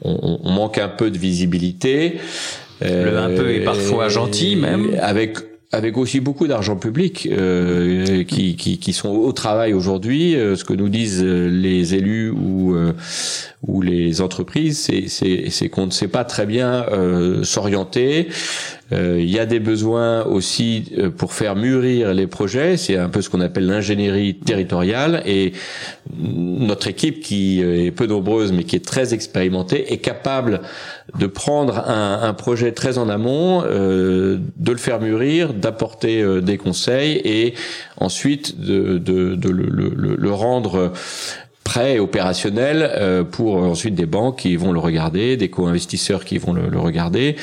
on, 0.02 0.40
on 0.44 0.52
manque 0.52 0.78
un 0.78 0.88
peu 0.88 1.12
de 1.12 1.18
visibilité. 1.18 2.20
Le 2.82 3.18
un 3.18 3.30
peu 3.30 3.54
est 3.54 3.64
parfois 3.64 4.10
gentil 4.10 4.56
même. 4.56 4.98
Avec 5.02 5.38
avec 5.72 5.98
aussi 5.98 6.20
beaucoup 6.20 6.48
d'argent 6.48 6.76
public 6.76 7.28
euh, 7.32 8.24
qui, 8.24 8.56
qui, 8.56 8.94
sont 8.94 9.10
au 9.10 9.32
travail 9.32 9.74
aujourd'hui. 9.74 10.36
Euh, 10.36 10.56
ce 10.56 10.66
que 10.66 10.74
nous 10.74 10.90
disent 10.90 11.24
euh, 11.24 11.48
les 11.48 11.96
élus 11.96 12.30
ou, 12.30 12.76
ou 13.68 13.82
les 13.82 14.22
entreprises, 14.22 14.90
c'est 15.08 15.70
qu'on 15.70 15.86
ne 15.86 15.92
sait 15.92 16.08
pas 16.08 16.26
très 16.26 16.46
bien 16.46 16.86
s'orienter. 17.44 18.28
Il 18.92 19.30
y 19.30 19.40
a 19.40 19.46
des 19.46 19.60
besoins 19.60 20.26
aussi 20.26 20.92
pour 21.18 21.34
faire 21.34 21.56
mûrir 21.56 22.14
les 22.14 22.28
projets. 22.28 22.78
C'est 22.78 22.98
un 22.98 23.10
peu 23.10 23.22
ce 23.22 23.30
qu'on 23.30 23.42
appelle 23.42 23.66
l'ingénierie 23.66 24.36
territoriale. 24.36 25.24
Et 25.26 25.54
notre 26.18 26.88
équipe, 26.88 27.22
qui 27.22 27.62
est 27.62 27.92
peu 27.92 28.06
nombreuse 28.06 28.52
mais 28.52 28.64
qui 28.64 28.76
est 28.76 28.86
très 28.86 29.14
expérimentée, 29.14 29.94
est 29.94 30.00
capable 30.00 30.62
de 31.18 31.28
prendre 31.28 31.90
un, 31.90 32.34
projet 32.34 32.72
très 32.72 32.98
en 32.98 33.08
amont, 33.10 33.62
de 33.62 34.72
le 34.72 34.78
faire 34.78 35.00
mûrir, 35.00 35.54
d'apporter 35.54 36.22
euh, 36.22 36.42
des 36.42 36.58
conseils 36.58 37.22
et 37.24 37.54
ensuite 37.98 38.60
de, 38.60 39.02
le, 39.50 40.32
rendre 40.32 40.94
prêt 41.72 41.96
et 41.96 42.00
opérationnel 42.00 42.92
euh, 42.98 43.24
pour 43.24 43.56
ensuite 43.56 43.96
des 43.96 44.06
banques 44.06 44.40
qui 44.40 44.58
vont 44.58 44.74
le 44.74 44.80
regarder, 44.80 45.38
des 45.38 45.50
co-investisseurs 45.50 46.26
qui 46.26 46.38
vont 46.38 46.52
le, 46.52 46.68
le, 46.68 46.78
regarder. 46.78 47.38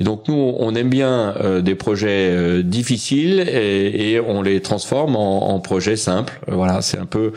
Et 0.00 0.04
donc 0.04 0.28
nous, 0.28 0.54
on 0.58 0.74
aime 0.74 0.88
bien 0.88 1.34
euh, 1.42 1.60
des 1.60 1.74
projets 1.74 2.62
difficiles 2.62 3.40
et, 3.40 4.12
et, 4.12 4.20
on 4.20 4.40
les 4.40 4.62
transforme 4.62 5.14
en, 5.14 5.50
en 5.50 5.60
projets 5.60 5.96
simples. 5.96 6.40
Voilà, 6.48 6.80
c'est 6.80 6.98
un 6.98 7.04
peu 7.04 7.34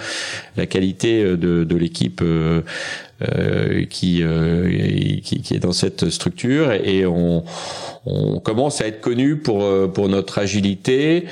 la 0.56 0.66
qualité 0.66 1.24
de, 1.24 1.66
de 1.66 1.76
l'équipe 1.76 2.24
euh, 3.22 3.84
qui, 3.84 4.24
euh, 4.24 5.20
qui, 5.22 5.42
qui 5.42 5.54
est 5.54 5.60
dans 5.60 5.74
cette 5.74 6.10
structure 6.10 6.72
et 6.72 7.06
on, 7.06 7.44
on 8.06 8.40
commence 8.40 8.80
à 8.80 8.88
être 8.88 9.02
connu 9.02 9.36
pour 9.36 9.62
euh, 9.62 9.88
pour 9.88 10.08
notre 10.08 10.38
agilité, 10.38 11.26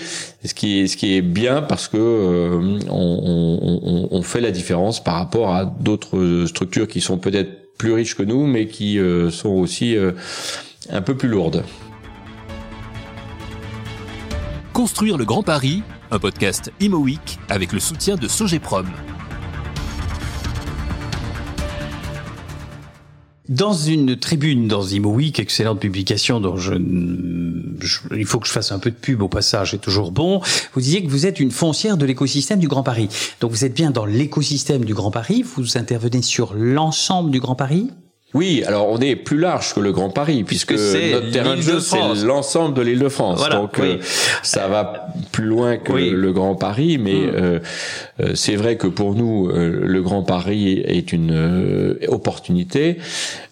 ce 0.43 0.53
qui 0.53 0.81
est 0.81 0.87
ce 0.87 0.97
qui 0.97 1.15
est 1.15 1.21
bien 1.21 1.61
parce 1.61 1.87
que 1.87 1.97
on, 1.97 2.79
on, 2.89 4.07
on 4.11 4.21
fait 4.21 4.41
la 4.41 4.51
différence 4.51 5.01
par 5.01 5.13
rapport 5.15 5.55
à 5.55 5.63
d'autres 5.63 6.43
structures 6.47 6.89
qui 6.89 6.99
sont 6.99 7.17
peut-être 7.17 7.77
plus 7.77 7.93
riches 7.93 8.15
que 8.15 8.23
nous, 8.23 8.47
mais 8.47 8.67
qui 8.67 8.99
sont 9.31 9.51
aussi 9.51 9.95
un 10.89 11.01
peu 11.01 11.15
plus 11.15 11.29
lourdes. 11.29 11.63
Construire 14.73 15.17
le 15.17 15.23
Grand 15.23 15.43
Paris, 15.43 15.83
un 16.11 16.19
podcast 16.19 16.69
Imo 16.81 16.97
Week 16.97 17.39
avec 17.47 17.71
le 17.71 17.79
soutien 17.79 18.15
de 18.17 18.27
Sogeprom. 18.27 18.87
Dans 23.49 23.73
une 23.73 24.17
tribune 24.17 24.67
dans 24.67 24.85
Imo 24.85 25.09
Week, 25.09 25.39
excellente 25.39 25.79
publication 25.79 26.41
dont 26.41 26.57
je, 26.57 26.73
il 26.73 28.25
faut 28.25 28.39
que 28.39 28.47
je 28.47 28.51
fasse 28.51 28.73
un 28.73 28.79
peu 28.79 28.91
de 28.91 28.95
pub 28.95 29.21
au 29.21 29.29
passage, 29.29 29.71
c'est 29.71 29.81
toujours 29.81 30.11
bon. 30.11 30.41
Vous 30.73 30.81
disiez 30.81 31.01
que 31.01 31.09
vous 31.09 31.25
êtes 31.25 31.39
une 31.39 31.51
foncière 31.51 31.95
de 31.95 32.05
l'écosystème 32.05 32.59
du 32.59 32.67
Grand 32.67 32.83
Paris. 32.83 33.07
Donc 33.39 33.51
vous 33.51 33.63
êtes 33.63 33.73
bien 33.73 33.91
dans 33.91 34.05
l'écosystème 34.05 34.83
du 34.83 34.93
Grand 34.93 35.11
Paris. 35.11 35.43
Vous 35.55 35.77
intervenez 35.77 36.21
sur 36.21 36.53
l'ensemble 36.55 37.31
du 37.31 37.39
Grand 37.39 37.55
Paris? 37.55 37.89
Oui, 38.37 38.63
alors 38.67 38.87
on 38.89 38.99
est 38.99 39.15
plus 39.15 39.39
large 39.39 39.73
que 39.73 39.79
le 39.79 39.91
Grand 39.91 40.11
Paris 40.11 40.43
puisque 40.43 40.73
notre 40.73 41.31
terrain 41.31 41.55
de 41.55 41.61
jeu 41.61 41.79
c'est 41.79 41.97
l'ensemble 42.23 42.75
de 42.75 42.83
l'île 42.83 42.99
de 42.99 43.09
France. 43.09 43.49
Donc 43.49 43.79
euh, 43.79 43.97
ça 44.43 44.67
va 44.67 45.07
plus 45.31 45.45
loin 45.45 45.77
que 45.77 45.93
le 45.93 46.31
Grand 46.33 46.53
Paris, 46.53 46.99
mais 46.99 47.15
mm. 47.15 47.31
euh, 47.33 47.59
euh, 48.19 48.31
c'est 48.35 48.55
vrai 48.55 48.75
que 48.75 48.85
pour 48.85 49.15
nous 49.15 49.49
le 49.51 50.01
Grand 50.03 50.21
Paris 50.21 50.83
est 50.85 51.11
une 51.13 51.97
opportunité. 52.09 52.99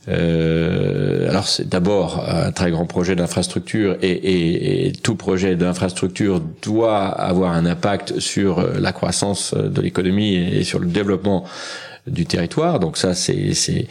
alors 0.08 1.48
c'est 1.48 1.68
d'abord 1.68 2.24
un 2.30 2.52
très 2.52 2.70
grand 2.70 2.86
projet 2.86 3.16
d'infrastructure 3.16 3.98
et, 4.04 4.12
et, 4.12 4.88
et, 4.88 4.92
tout 4.92 5.16
projet 5.16 5.56
d'infrastructure 5.56 6.44
doit 6.62 7.06
avoir 7.08 7.54
un 7.54 7.66
impact 7.66 8.20
sur 8.20 8.64
la 8.80 8.92
croissance 8.92 9.56
de 9.56 9.82
l'économie 9.82 10.36
et 10.36 10.64
sur 10.64 10.78
le 10.78 10.86
développement 10.86 11.44
du 12.06 12.28
territoire. 12.28 12.80
Donc 12.80 12.98
ça 12.98 13.16
c'est 13.16 13.88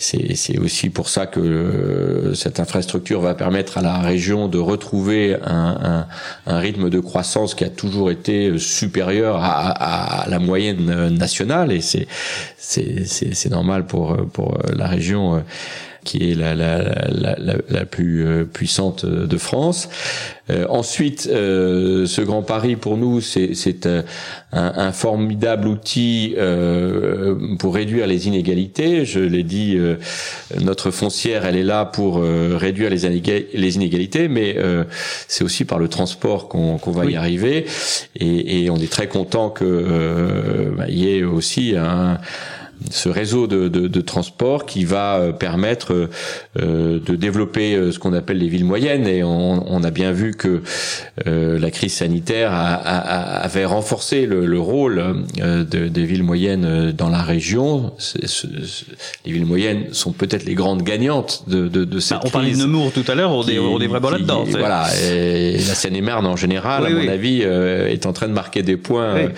c'est 0.00 0.58
aussi 0.58 0.90
pour 0.90 1.08
ça 1.08 1.26
que 1.26 1.40
euh, 1.40 2.34
cette 2.34 2.60
infrastructure 2.60 3.20
va 3.20 3.34
permettre 3.34 3.78
à 3.78 3.82
la 3.82 3.98
région 3.98 4.46
de 4.46 4.58
retrouver 4.58 5.36
un, 5.44 6.06
un, 6.46 6.52
un 6.52 6.58
rythme 6.58 6.88
de 6.88 7.00
croissance 7.00 7.56
qui 7.56 7.64
a 7.64 7.68
toujours 7.68 8.10
été 8.12 8.58
supérieur 8.58 9.42
à, 9.42 10.22
à 10.24 10.28
la 10.28 10.38
moyenne 10.38 11.08
nationale. 11.08 11.72
Et 11.72 11.80
c'est 11.80 13.50
normal 13.50 13.86
pour 13.86 14.16
pour 14.32 14.58
la 14.72 14.86
région 14.86 15.36
euh, 15.36 15.40
qui 16.04 16.30
est 16.30 16.34
la, 16.34 16.54
la, 16.54 16.78
la, 17.08 17.36
la, 17.68 17.84
plus 17.84 18.26
euh, 18.26 18.44
puissante 18.44 19.04
de 19.04 19.38
France. 19.38 19.88
Euh, 20.50 20.64
ensuite, 20.70 21.28
euh, 21.30 22.06
ce 22.06 22.22
Grand 22.22 22.42
Paris, 22.42 22.76
pour 22.76 22.96
nous, 22.96 23.20
c'est 23.20 23.86
un, 23.86 24.04
un, 24.52 24.92
formidable 24.92 25.68
outil 25.68 26.34
euh, 26.38 27.34
pour 27.58 27.74
réduire 27.74 28.06
les 28.06 28.28
inégalités. 28.28 29.04
Je 29.04 29.20
l'ai 29.20 29.42
dit, 29.42 29.76
euh, 29.76 29.96
notre 30.60 30.90
foncière, 30.90 31.44
elle 31.44 31.56
est 31.56 31.64
là 31.64 31.84
pour 31.84 32.22
réduire 32.22 32.90
les, 32.90 33.46
les 33.52 33.76
inégalités, 33.76 34.28
mais 34.28 34.56
c'est 35.26 35.44
aussi 35.44 35.64
par 35.64 35.78
le 35.78 35.88
transport 35.88 36.48
qu'on 36.48 36.78
va 36.90 37.04
y 37.04 37.16
arriver. 37.16 37.66
Et, 38.16 38.64
et, 38.64 38.70
on 38.70 38.76
est 38.76 38.90
très 38.90 39.08
content 39.08 39.50
qu'il 39.50 39.66
bah, 40.76 40.88
y 40.88 41.08
ait 41.08 41.24
aussi 41.24 41.74
un 41.76 42.18
ce 42.90 43.08
réseau 43.08 43.46
de, 43.46 43.68
de, 43.68 43.88
de, 43.88 44.00
transport 44.00 44.64
qui 44.66 44.84
va 44.84 45.16
euh, 45.16 45.32
permettre 45.32 46.08
euh, 46.58 47.00
de 47.04 47.16
développer 47.16 47.74
euh, 47.74 47.92
ce 47.92 47.98
qu'on 47.98 48.12
appelle 48.12 48.38
les 48.38 48.48
villes 48.48 48.64
moyennes 48.64 49.06
et 49.06 49.22
on, 49.22 49.64
on 49.70 49.82
a 49.82 49.90
bien 49.90 50.12
vu 50.12 50.34
que 50.34 50.62
euh, 51.26 51.58
la 51.58 51.70
crise 51.70 51.94
sanitaire 51.94 52.52
a, 52.52 52.74
a, 52.74 53.38
avait 53.40 53.64
renforcé 53.64 54.26
le, 54.26 54.46
le 54.46 54.60
rôle 54.60 55.02
euh, 55.40 55.64
de, 55.64 55.88
des 55.88 56.04
villes 56.04 56.22
moyennes 56.22 56.92
dans 56.92 57.08
la 57.08 57.22
région. 57.22 57.92
les 59.26 59.32
villes 59.32 59.46
moyennes 59.46 59.86
sont 59.92 60.12
peut-être 60.12 60.44
les 60.44 60.54
grandes 60.54 60.82
gagnantes 60.82 61.44
de, 61.48 61.68
de, 61.68 61.84
de 61.84 61.98
cette 62.00 62.18
bah, 62.18 62.24
on 62.26 62.30
parlait 62.30 62.52
de 62.52 62.56
Nemours 62.56 62.92
tout 62.92 63.04
à 63.08 63.14
l'heure, 63.14 63.32
on, 63.32 63.46
est, 63.46 63.58
on 63.58 63.80
est 63.80 63.86
vraiment 63.86 64.10
là-dedans. 64.10 64.44
Voilà, 64.48 64.86
et 65.04 65.52
la 65.54 65.74
Seine-et-Marne 65.74 66.26
en 66.26 66.36
général, 66.36 66.86
à 66.86 66.90
mon 66.90 67.08
avis, 67.08 67.42
est 67.42 68.06
en 68.06 68.12
train 68.12 68.28
de 68.28 68.32
marquer 68.32 68.62
des 68.62 68.76
points 68.76 69.28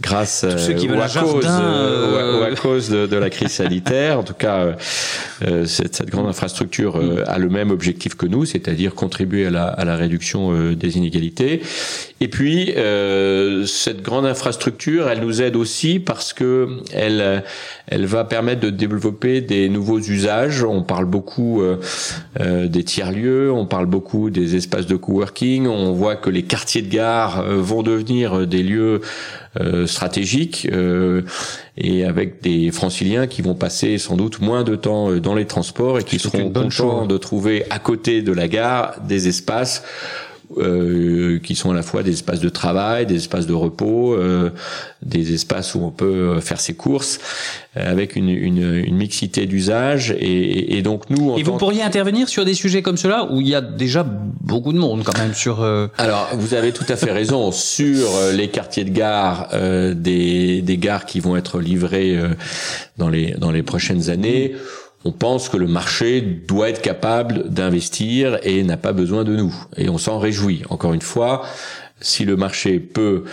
grâce 0.00 0.46
qui 0.78 0.88
ou, 0.88 1.00
à 1.00 1.08
cause, 1.08 1.44
ou 1.44 2.42
à 2.42 2.50
cause 2.60 2.73
de, 2.78 3.16
la 3.16 3.30
crise 3.30 3.52
sanitaire. 3.52 4.18
En 4.18 4.22
tout 4.22 4.34
cas, 4.34 4.58
euh, 4.58 4.72
euh, 5.46 5.66
cette, 5.66 5.94
cette, 5.96 6.10
grande 6.10 6.26
infrastructure 6.26 6.96
euh, 6.96 7.22
a 7.26 7.38
le 7.38 7.48
même 7.48 7.70
objectif 7.70 8.14
que 8.14 8.26
nous, 8.26 8.44
c'est-à-dire 8.44 8.94
contribuer 8.94 9.46
à 9.46 9.50
la, 9.50 9.66
à 9.66 9.84
la 9.84 9.96
réduction 9.96 10.72
des 10.72 10.96
inégalités. 10.96 11.62
Et 12.20 12.28
puis, 12.28 12.74
cette 13.66 14.02
grande 14.02 14.26
infrastructure, 14.26 15.08
elle 15.08 15.20
nous 15.20 15.42
aide 15.42 15.56
aussi 15.56 15.98
parce 15.98 16.32
que 16.32 16.68
elle, 16.92 17.44
elle 17.86 18.06
va 18.06 18.24
permettre 18.24 18.60
de 18.60 18.70
développer 18.70 19.40
des 19.40 19.68
nouveaux 19.68 19.98
usages. 19.98 20.64
On 20.64 20.82
parle 20.82 21.04
beaucoup 21.04 21.62
des 22.38 22.84
tiers-lieux, 22.84 23.52
on 23.52 23.66
parle 23.66 23.86
beaucoup 23.86 24.30
des 24.30 24.56
espaces 24.56 24.86
de 24.86 24.96
coworking. 24.96 25.66
On 25.66 25.92
voit 25.92 26.16
que 26.16 26.30
les 26.30 26.42
quartiers 26.42 26.82
de 26.82 26.88
gare 26.88 27.44
vont 27.44 27.82
devenir 27.82 28.46
des 28.46 28.62
lieux 28.62 29.00
euh, 29.60 29.86
stratégiques 29.86 30.68
euh, 30.72 31.22
et 31.76 32.04
avec 32.04 32.42
des 32.42 32.72
franciliens 32.72 33.28
qui 33.28 33.40
vont 33.40 33.54
passer 33.54 33.98
sans 33.98 34.16
doute 34.16 34.40
moins 34.40 34.64
de 34.64 34.74
temps 34.74 35.10
euh, 35.10 35.20
dans 35.20 35.34
les 35.34 35.46
transports 35.46 36.00
et 36.00 36.02
qui 36.02 36.18
seront 36.18 36.50
contents 36.50 37.06
de 37.06 37.16
trouver 37.16 37.64
à 37.70 37.78
côté 37.78 38.22
de 38.22 38.32
la 38.32 38.48
gare 38.48 38.96
des 39.06 39.28
espaces 39.28 39.84
euh, 40.58 41.38
qui 41.40 41.54
sont 41.54 41.70
à 41.70 41.74
la 41.74 41.82
fois 41.82 42.02
des 42.02 42.12
espaces 42.12 42.40
de 42.40 42.48
travail, 42.48 43.06
des 43.06 43.16
espaces 43.16 43.46
de 43.46 43.54
repos, 43.54 44.14
euh, 44.14 44.50
des 45.02 45.32
espaces 45.34 45.74
où 45.74 45.80
on 45.82 45.90
peut 45.90 46.38
faire 46.40 46.60
ses 46.60 46.74
courses, 46.74 47.18
euh, 47.76 47.90
avec 47.90 48.14
une, 48.14 48.28
une, 48.28 48.74
une 48.74 48.96
mixité 48.96 49.46
d'usages. 49.46 50.14
Et, 50.18 50.76
et, 50.76 50.82
donc 50.82 51.10
nous, 51.10 51.30
en 51.30 51.36
et 51.36 51.42
vous 51.42 51.56
pourriez 51.56 51.82
intervenir 51.82 52.28
sur 52.28 52.44
des 52.44 52.54
sujets 52.54 52.82
comme 52.82 52.96
cela 52.96 53.28
où 53.32 53.40
il 53.40 53.48
y 53.48 53.54
a 53.54 53.60
déjà 53.60 54.04
beaucoup 54.04 54.72
de 54.72 54.78
monde 54.78 55.02
quand 55.02 55.18
même 55.18 55.34
sur. 55.34 55.62
Euh, 55.62 55.88
Alors 55.98 56.28
vous 56.34 56.54
avez 56.54 56.72
tout 56.72 56.86
à 56.88 56.96
fait 56.96 57.12
raison 57.12 57.50
sur 57.50 58.06
les 58.32 58.48
quartiers 58.48 58.84
de 58.84 58.90
gare, 58.90 59.48
des, 59.94 60.62
des 60.62 60.78
gares 60.78 61.06
qui 61.06 61.20
vont 61.20 61.36
être 61.36 61.58
livrées 61.58 62.16
dans 62.98 63.08
les 63.08 63.32
dans 63.32 63.50
les 63.50 63.62
prochaines 63.62 64.10
années 64.10 64.54
on 65.04 65.12
pense 65.12 65.48
que 65.48 65.56
le 65.56 65.66
marché 65.66 66.20
doit 66.20 66.70
être 66.70 66.80
capable 66.80 67.50
d'investir 67.50 68.38
et 68.42 68.62
n'a 68.62 68.76
pas 68.76 68.92
besoin 68.92 69.24
de 69.24 69.36
nous. 69.36 69.54
Et 69.76 69.88
on 69.88 69.98
s'en 69.98 70.18
réjouit. 70.18 70.62
Encore 70.70 70.94
une 70.94 71.02
fois, 71.02 71.42
si 72.00 72.24
le 72.24 72.36
marché 72.36 72.80
peut 72.80 73.24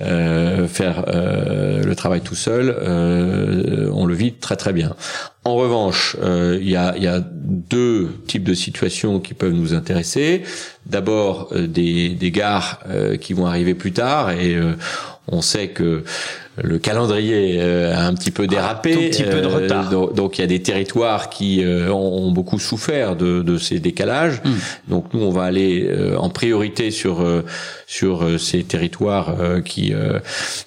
euh, 0.00 0.66
faire 0.68 1.04
euh, 1.08 1.82
le 1.82 1.94
travail 1.94 2.20
tout 2.20 2.34
seul, 2.34 2.74
euh, 2.80 3.90
on 3.92 4.06
le 4.06 4.14
vit 4.14 4.32
très 4.32 4.56
très 4.56 4.72
bien. 4.72 4.94
En 5.44 5.54
revanche, 5.54 6.16
il 6.22 6.68
y 6.68 6.76
a, 6.76 7.20
deux 7.20 8.10
types 8.26 8.44
de 8.44 8.52
situations 8.52 9.20
qui 9.20 9.32
peuvent 9.32 9.52
nous 9.52 9.74
intéresser. 9.74 10.42
D'abord, 10.84 11.52
des, 11.54 12.10
des, 12.10 12.30
gares 12.30 12.80
qui 13.20 13.32
vont 13.32 13.46
arriver 13.46 13.74
plus 13.74 13.92
tard 13.92 14.30
et 14.32 14.58
on 15.30 15.42
sait 15.42 15.68
que 15.68 16.04
le 16.62 16.78
calendrier 16.78 17.58
euh, 17.60 17.94
a 17.94 18.06
un 18.06 18.14
petit 18.14 18.30
peu 18.30 18.46
dérapé. 18.46 18.92
Un 18.92 19.08
petit 19.08 19.22
peu 19.22 19.40
de 19.40 19.46
euh, 19.46 19.48
retard. 19.48 19.88
donc, 19.88 20.38
il 20.38 20.40
y 20.40 20.44
a 20.44 20.46
des 20.46 20.60
territoires 20.60 21.30
qui 21.30 21.64
euh, 21.64 21.90
ont, 21.90 22.30
beaucoup 22.32 22.58
souffert 22.58 23.16
de, 23.16 23.42
de 23.42 23.58
ces 23.58 23.80
décalages. 23.80 24.40
Hmm. 24.44 24.54
Donc 24.88 25.06
nous 25.14 25.20
on 25.20 25.30
va 25.30 25.44
aller 25.44 25.90
en 26.16 26.30
priorité 26.30 26.90
sur 26.90 27.26
sur 27.86 28.40
ces 28.40 28.62
territoires 28.62 29.34
qui 29.64 29.92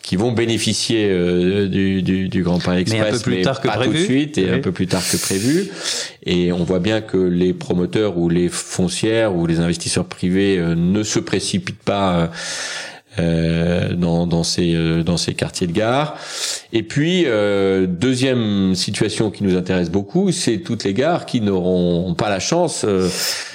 qui 0.02 0.16
vont 0.16 0.34
bénéficier 0.34 1.10
du, 1.68 2.02
du, 2.02 2.28
du, 2.28 2.44
Grand 2.44 2.60
Paris 2.60 2.82
Express, 2.82 3.02
mais, 3.02 3.08
un 3.08 3.12
peu 3.12 3.20
plus 3.20 3.42
tard 3.42 3.62
que 3.62 3.68
pas 3.68 3.76
prévu. 3.76 3.92
tout 3.92 4.00
de 4.00 4.04
suite 4.04 4.38
et 4.38 4.50
un 4.50 4.60
peu 4.60 4.72
plus 4.72 4.88
tard 4.88 5.02
que 5.10 5.18
prévu. 5.18 5.70
Et 6.26 6.52
on 6.52 6.64
voit 6.64 6.80
bien 6.80 7.02
que 7.02 7.18
les 7.18 7.54
promoteurs 7.54 8.18
ou 8.18 8.30
les 8.30 8.50
foncières 8.50 9.36
ou 9.36 9.48
les 9.48 9.60
investisseurs 9.60 10.06
privés 10.06 10.58
ne 10.76 11.04
se 11.04 11.20
précipitent 11.20 11.84
pas 11.84 12.30
euh, 13.20 13.94
dans, 13.94 14.26
dans, 14.26 14.44
ces, 14.44 14.74
euh, 14.74 15.04
dans 15.04 15.18
ces 15.18 15.34
quartiers 15.34 15.68
de 15.68 15.72
gare. 15.72 16.18
Et 16.72 16.82
puis, 16.82 17.26
euh, 17.28 17.86
deuxième 17.88 18.74
situation 18.76 19.30
qui 19.30 19.44
nous 19.44 19.56
intéresse 19.56 19.92
beaucoup, 19.92 20.32
c'est 20.32 20.58
toutes 20.58 20.84
les 20.84 20.94
gares 20.94 21.26
qui 21.26 21.40
n'auront 21.42 22.16
pas 22.16 22.30
la 22.30 22.40
chance 22.40 22.86
euh, 22.88 23.08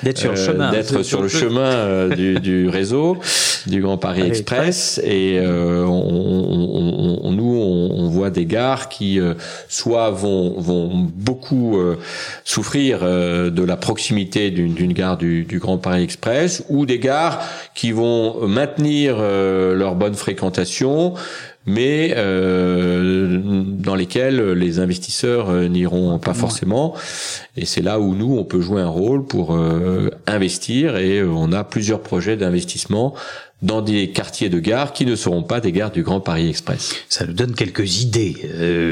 d'être 0.02 0.18
sur 0.18 0.30
le 0.30 0.36
chemin, 0.36 0.70
d'être 0.70 1.02
sur 1.02 1.22
le 1.22 1.28
chemin 1.28 2.08
du, 2.08 2.38
du, 2.38 2.68
réseau 2.68 3.18
du 3.66 3.80
Grand 3.80 3.98
Paris 3.98 4.22
Express. 4.22 5.00
Et 5.04 5.40
on, 5.42 5.88
on, 5.88 7.18
on, 7.24 7.32
nous, 7.32 7.47
on, 7.58 8.08
voit 8.08 8.30
des 8.30 8.46
gares 8.46 8.88
qui 8.88 9.20
soit 9.68 10.10
vont, 10.10 10.58
vont 10.60 10.90
beaucoup 11.14 11.78
souffrir 12.44 13.00
de 13.00 13.62
la 13.62 13.76
proximité 13.76 14.50
d'une 14.50 14.92
gare 14.92 15.16
du, 15.16 15.46
Grand 15.60 15.78
Paris 15.78 16.02
Express, 16.02 16.64
ou 16.68 16.86
des 16.86 16.98
gares 16.98 17.42
qui 17.74 17.92
vont 17.92 18.46
maintenir 18.46 19.16
euh, 19.18 19.74
leur 19.74 19.94
bonne 19.94 20.14
fréquentation, 20.14 21.14
mais 21.68 22.14
euh, 22.16 23.38
dans 23.64 23.94
lesquelles 23.94 24.52
les 24.52 24.78
investisseurs 24.78 25.50
euh, 25.50 25.68
n'iront 25.68 26.18
pas 26.18 26.32
forcément. 26.34 26.94
Et 27.56 27.66
c'est 27.66 27.82
là 27.82 28.00
où 28.00 28.14
nous, 28.14 28.36
on 28.38 28.44
peut 28.44 28.60
jouer 28.60 28.80
un 28.80 28.88
rôle 28.88 29.26
pour 29.26 29.58
investir 30.26 30.96
et 30.96 31.22
on 31.22 31.52
a 31.52 31.64
plusieurs 31.64 32.00
projets 32.00 32.36
d'investissement 32.36 33.14
dans 33.60 33.82
des 33.82 34.10
quartiers 34.10 34.48
de 34.48 34.60
gare 34.60 34.92
qui 34.92 35.04
ne 35.04 35.16
seront 35.16 35.42
pas 35.42 35.60
des 35.60 35.72
gares 35.72 35.90
du 35.90 36.02
Grand 36.02 36.20
Paris 36.20 36.48
Express. 36.48 36.94
Ça 37.08 37.26
nous 37.26 37.32
donne 37.32 37.54
quelques 37.54 38.00
idées 38.02 38.36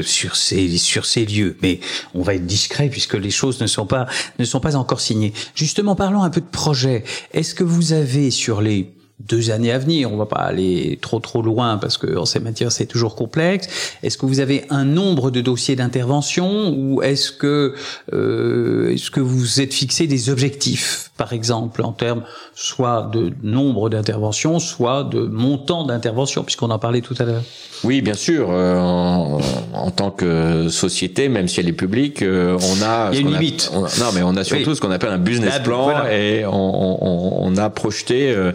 sur 0.03 0.35
ces 0.35 0.77
sur 0.77 1.05
ces 1.05 1.25
lieux, 1.25 1.55
mais 1.61 1.79
on 2.13 2.21
va 2.21 2.35
être 2.35 2.45
discret 2.45 2.89
puisque 2.89 3.13
les 3.13 3.29
choses 3.29 3.61
ne 3.61 3.67
sont 3.67 3.85
pas 3.85 4.07
ne 4.39 4.45
sont 4.45 4.59
pas 4.59 4.75
encore 4.75 4.99
signées. 4.99 5.33
Justement, 5.55 5.95
parlons 5.95 6.23
un 6.23 6.29
peu 6.29 6.41
de 6.41 6.45
projets. 6.45 7.03
Est-ce 7.33 7.55
que 7.55 7.63
vous 7.63 7.93
avez 7.93 8.29
sur 8.29 8.61
les 8.61 8.91
deux 9.19 9.49
années 9.49 9.71
à 9.71 9.79
venir. 9.79 10.11
On 10.11 10.17
va 10.17 10.25
pas 10.25 10.37
aller 10.37 10.99
trop 11.01 11.19
trop 11.19 11.41
loin 11.41 11.77
parce 11.77 11.97
que 11.97 12.17
en 12.17 12.25
ces 12.25 12.39
matières 12.39 12.71
c'est 12.71 12.85
toujours 12.85 13.15
complexe. 13.15 13.67
Est-ce 14.03 14.17
que 14.17 14.25
vous 14.25 14.39
avez 14.39 14.65
un 14.69 14.85
nombre 14.85 15.31
de 15.31 15.41
dossiers 15.41 15.75
d'intervention 15.75 16.69
ou 16.69 17.01
est-ce 17.01 17.31
que 17.31 17.73
euh, 18.13 18.93
est-ce 18.93 19.09
que 19.11 19.19
vous 19.19 19.61
êtes 19.61 19.73
fixé 19.73 20.07
des 20.07 20.29
objectifs, 20.29 21.06
par 21.17 21.33
exemple 21.33 21.81
en 21.83 21.91
termes 21.91 22.21
soit 22.53 23.09
de 23.11 23.33
nombre 23.43 23.89
d'interventions, 23.89 24.59
soit 24.59 25.03
de 25.03 25.21
montant 25.21 25.83
d'intervention, 25.83 26.43
puisqu'on 26.43 26.69
en 26.69 26.79
parlait 26.79 27.01
tout 27.01 27.15
à 27.19 27.23
l'heure. 27.23 27.43
Oui, 27.83 28.01
bien 28.01 28.13
sûr. 28.13 28.47
Euh, 28.49 28.77
en, 28.77 29.39
en, 29.73 29.91
tant 29.91 30.11
que 30.11 30.69
société, 30.69 31.29
même 31.29 31.47
si 31.47 31.59
elle 31.59 31.67
est 31.67 31.73
publique, 31.73 32.21
euh, 32.21 32.57
on 32.61 32.81
a. 32.81 33.09
Il 33.11 33.15
y 33.15 33.17
a 33.17 33.21
une 33.21 33.33
limite. 33.33 33.71
non, 33.73 34.07
mais 34.13 34.21
on 34.23 34.35
a 34.35 34.43
surtout 34.43 34.75
ce 34.75 34.81
qu'on 34.81 34.91
appelle 34.91 35.11
un 35.11 35.17
business 35.17 35.59
plan 35.59 36.05
et 36.05 36.45
on, 36.45 36.51
on, 36.51 37.47
on, 37.47 37.57
a 37.57 37.69
projeté 37.69 38.31
euh, 38.31 38.51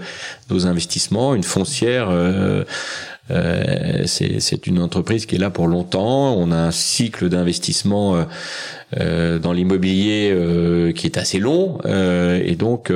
nos 0.50 0.66
investissements, 0.66 1.34
une 1.34 1.44
foncière. 1.44 2.10
Euh, 3.30 4.02
c'est 4.06 4.66
une 4.66 4.80
entreprise 4.80 5.26
qui 5.26 5.36
est 5.36 5.38
là 5.38 5.50
pour 5.50 5.68
longtemps. 5.68 6.34
On 6.36 6.50
a 6.50 6.56
un 6.56 6.70
cycle 6.70 7.28
d'investissement 7.28 8.26
euh, 9.00 9.38
dans 9.38 9.54
l'immobilier 9.54 10.30
euh, 10.34 10.92
qui 10.92 11.06
est 11.06 11.16
assez 11.16 11.38
long 11.38 11.78
euh, 11.86 12.42
et 12.44 12.56
donc 12.56 12.92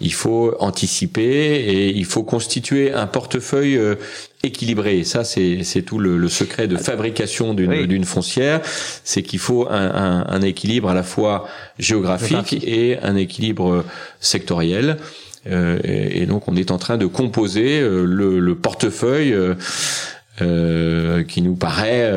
il 0.00 0.12
faut 0.14 0.54
anticiper 0.58 1.20
et 1.22 1.88
il 1.90 2.06
faut 2.06 2.22
constituer 2.22 2.94
un 2.94 3.06
portefeuille 3.06 3.78
équilibré. 4.42 5.04
Ça, 5.04 5.22
c'est 5.22 5.82
tout 5.84 5.98
le, 5.98 6.16
le, 6.16 6.28
secret 6.28 6.66
de 6.66 6.78
fabrication 6.78 7.52
d'une 7.52 8.04
foncière, 8.04 8.62
c'est 9.04 9.22
qu'il 9.22 9.38
faut 9.38 9.68
un, 9.68 9.74
un, 9.74 10.26
un, 10.28 10.40
équilibre 10.40 10.88
à 10.88 10.94
la 10.94 11.02
fois 11.02 11.46
géographique 11.78 12.64
et 12.66 12.98
un 13.02 13.16
équilibre 13.16 13.84
sectoriel. 14.20 14.96
Euh, 15.46 15.78
et, 15.84 16.26
donc, 16.26 16.48
on 16.48 16.56
est 16.56 16.70
en 16.70 16.78
train 16.78 16.96
de 16.96 17.06
composer 17.06 17.80
le, 17.80 18.38
le, 18.38 18.54
portefeuille 18.54 19.36
euh, 20.42 21.22
qui 21.22 21.42
nous 21.42 21.54
paraît 21.54 22.10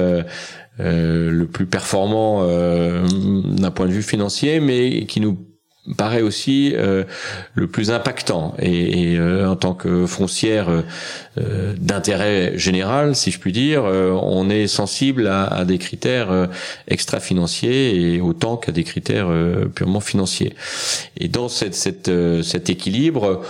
euh, 0.80 1.32
le 1.32 1.48
plus 1.48 1.66
performant 1.66 2.42
euh, 2.44 3.04
d'un 3.44 3.72
point 3.72 3.88
de 3.88 3.92
vue 3.92 4.04
financier, 4.04 4.60
mais 4.60 5.06
qui 5.06 5.22
nous 5.22 5.38
paraît 5.96 6.22
aussi 6.22 6.74
euh, 6.76 7.04
le 7.56 7.68
plus 7.68 7.92
impactant 7.92 8.56
et, 8.60 9.14
et 9.14 9.20
en 9.20 9.56
tant 9.56 9.74
que 9.74 10.06
foncière 10.06 10.84
d'intérêt 11.80 12.58
général, 12.58 13.16
si 13.16 13.32
je 13.32 13.40
puis 13.40 13.52
dire, 13.52 13.84
on 13.84 14.50
est 14.50 14.68
sensible 14.68 15.28
à, 15.28 15.44
à 15.44 15.66
des 15.66 15.78
critères 15.78 16.50
extra-financiers 16.88 18.16
et 18.16 18.22
autant 18.22 18.58
qu'à 18.58 18.72
des 18.72 18.84
critères 18.84 19.30
purement 19.76 20.00
financiers. 20.00 20.56
Et 21.20 21.28
dans 21.28 21.48
cette, 21.48 21.76
cette, 21.76 22.12
cet 22.42 22.70
équilibre, 22.70 23.44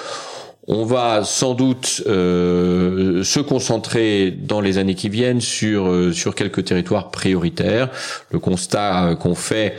on 0.68 0.84
va 0.84 1.24
sans 1.24 1.54
doute 1.54 2.04
euh, 2.08 3.24
se 3.24 3.40
concentrer 3.40 4.32
dans 4.32 4.60
les 4.60 4.78
années 4.78 4.96
qui 4.96 5.08
viennent 5.08 5.40
sur 5.40 5.88
euh, 5.88 6.12
sur 6.12 6.36
quelques 6.36 6.66
territoires 6.66 7.10
prioritaires. 7.10 7.90
Le 8.32 8.40
constat 8.40 9.16
qu'on 9.20 9.36
fait 9.36 9.78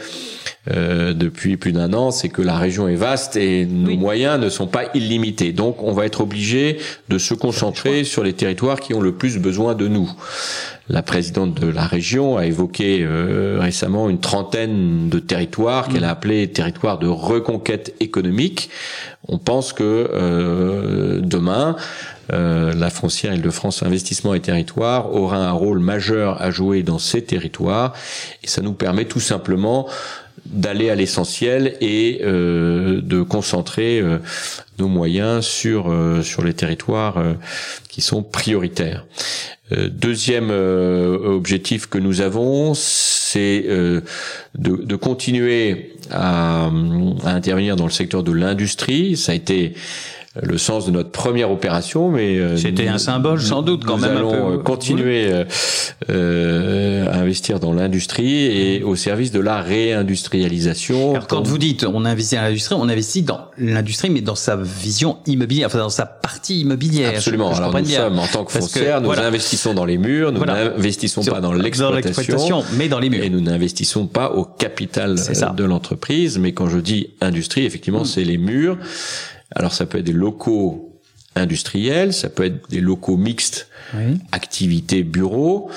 euh, 0.71 1.14
depuis 1.14 1.57
plus 1.57 1.73
d'un 1.73 1.92
an, 1.94 2.11
c'est 2.11 2.29
que 2.29 2.42
la 2.42 2.57
région 2.57 2.88
est 2.88 2.97
vaste 2.97 3.37
et 3.37 3.64
nos 3.64 3.97
moyens 3.97 4.40
ne 4.40 4.49
sont 4.49 4.66
pas 4.66 4.85
illimités. 4.94 5.53
Donc, 5.53 5.83
on 5.83 5.92
va 5.92 6.05
être 6.05 6.21
obligé 6.21 6.79
de 7.09 7.18
se 7.18 7.35
concentrer 7.35 8.05
sur 8.05 8.23
les 8.23 8.33
territoires 8.33 8.81
qui 8.81 8.94
ont 8.94 9.01
le 9.01 9.12
plus 9.12 9.38
besoin 9.38 9.75
de 9.75 9.88
nous. 9.88 10.11
La 10.90 11.03
présidente 11.03 11.61
de 11.61 11.66
la 11.68 11.85
région 11.85 12.38
a 12.38 12.47
évoqué 12.47 13.01
euh, 13.03 13.59
récemment 13.61 14.09
une 14.09 14.21
trentaine 14.21 15.11
de 15.11 15.18
territoires 15.18 15.88
qu'elle 15.88 16.05
a 16.05 16.11
appelés 16.11 16.49
territoires 16.49 16.99
de 16.99 17.07
reconquête 17.07 17.94
économique. 18.01 18.71
On 19.29 19.37
pense 19.37 19.75
que 19.75 20.11
euh, 20.14 21.21
demain, 21.21 21.77
euh, 22.33 22.73
la 22.73 22.88
foncière 22.88 23.35
Île-de-France 23.35 23.83
Investissement 23.83 24.33
et 24.33 24.40
Territoire 24.40 25.14
aura 25.14 25.37
un 25.37 25.53
rôle 25.53 25.79
majeur 25.79 26.40
à 26.40 26.51
jouer 26.51 26.83
dans 26.83 26.99
ces 26.99 27.23
territoires 27.23 27.92
et 28.42 28.47
ça 28.47 28.62
nous 28.62 28.73
permet 28.73 29.05
tout 29.05 29.21
simplement 29.21 29.88
d'aller 30.51 30.91
à 30.91 30.95
l'essentiel 30.95 31.77
et 31.81 32.21
euh, 32.23 33.01
de 33.03 33.23
concentrer 33.23 34.01
euh, 34.01 34.19
nos 34.79 34.89
moyens 34.89 35.45
sur 35.45 35.91
euh, 35.91 36.23
sur 36.23 36.43
les 36.43 36.55
territoires 36.55 37.23
qui 37.89 38.01
sont 38.01 38.23
prioritaires. 38.23 39.05
deuxième 39.71 40.51
objectif 40.51 41.87
que 41.87 41.99
nous 41.99 42.21
avons, 42.21 42.75
c'est 42.75 43.65
de, 44.55 44.97
continuer 44.97 45.95
à, 46.11 46.71
à, 47.25 47.31
intervenir 47.31 47.77
dans 47.77 47.85
le 47.85 47.91
secteur 47.91 48.23
de 48.23 48.33
l'industrie. 48.33 49.17
Ça 49.17 49.33
a 49.33 49.35
été 49.35 49.75
le 50.41 50.59
sens 50.59 50.87
de 50.87 50.91
notre 50.91 51.11
première 51.11 51.51
opération, 51.51 52.11
mais 52.11 52.38
euh, 52.38 52.57
c'était 52.57 52.87
un 52.87 52.99
symbole 52.99 53.41
sans 53.41 53.62
doute 53.62 53.85
quand 53.85 53.97
nous 53.97 54.03
même. 54.03 54.17
Allons 54.19 54.55
un 54.55 54.57
peu... 54.57 54.59
continuer 54.59 55.33
euh, 55.33 55.45
euh, 56.11 57.07
à 57.11 57.19
investir 57.19 57.61
dans 57.61 57.73
l'industrie 57.73 58.45
et 58.45 58.83
au 58.83 58.95
service 58.95 59.33
de 59.33 59.41
la 59.41 59.61
réindustrialisation. 59.62 61.12
Alors 61.12 61.27
quand 61.27 61.47
vous 61.47 61.59
dites 61.59 61.85
on 61.85 62.05
investit 62.05 62.37
dans 62.37 62.43
l'industrie, 62.43 62.77
on 62.79 62.88
investit 62.88 63.23
dans 63.23 63.47
l'industrie, 63.57 64.11
mais 64.11 64.21
dans 64.21 64.35
sa 64.35 64.57
vision 64.57 65.19
immobilière, 65.27 65.69
enfin 65.69 65.79
dans 65.79 65.88
sa 65.88 66.07
partie 66.07 66.61
immobilière. 66.61 67.12
Absolument. 67.14 67.53
Alors 67.55 67.75
nous 67.75 67.85
bien. 67.85 68.03
sommes 68.03 68.19
en 68.19 68.27
tant 68.27 68.45
que 68.45 68.53
foncière, 68.53 69.01
nous 69.01 69.11
investissons 69.12 69.73
dans 69.73 69.87
les 69.87 69.99
murs, 69.99 70.31
nous 70.33 70.45
n'investissons 70.45 71.25
pas 71.25 71.41
dans 71.41 71.53
l'exploitation, 71.53 72.62
mais 72.77 72.88
dans 72.88 72.99
les 72.99 73.09
murs. 73.09 73.25
Et 73.25 73.31
nous 73.31 73.41
n'investissons 73.41 74.07
pas 74.07 74.33
au 74.33 74.45
capital 74.45 75.17
de 75.17 75.64
l'entreprise, 75.64 76.38
mais 76.38 76.53
quand 76.53 76.69
je 76.69 76.79
dis 76.79 77.11
industrie, 77.21 77.64
effectivement, 77.64 78.03
mm. 78.03 78.07
c'est 78.07 78.25
les 78.25 78.38
murs. 78.38 78.79
Alors 79.59 79.73
ça 79.73 79.87
peut 79.87 79.99
être 79.99 80.05
des 80.05 80.12
locaux 80.12 81.01
industriels, 81.35 82.14
ça 82.14 82.31
peut 82.31 82.44
être 82.44 82.71
des 82.71 82.81
locaux 82.81 83.16
mixtes, 83.16 83.68
oui. 83.94 84.18
activités 84.33 85.03
bureaux, 85.03 85.70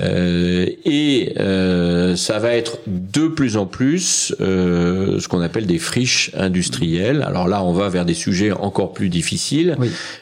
euh, 0.00 0.66
et 0.84 1.34
euh, 1.38 2.16
ça 2.16 2.38
va 2.38 2.54
être 2.54 2.78
de 2.86 3.28
plus 3.28 3.56
en 3.56 3.66
plus 3.66 4.34
ce 4.38 5.28
qu'on 5.28 5.40
appelle 5.40 5.66
des 5.66 5.78
friches 5.78 6.30
industrielles. 6.36 7.22
Alors 7.26 7.48
là, 7.48 7.62
on 7.62 7.72
va 7.72 7.88
vers 7.88 8.04
des 8.04 8.14
sujets 8.14 8.52
encore 8.52 8.92
plus 8.92 9.08
difficiles, 9.08 9.76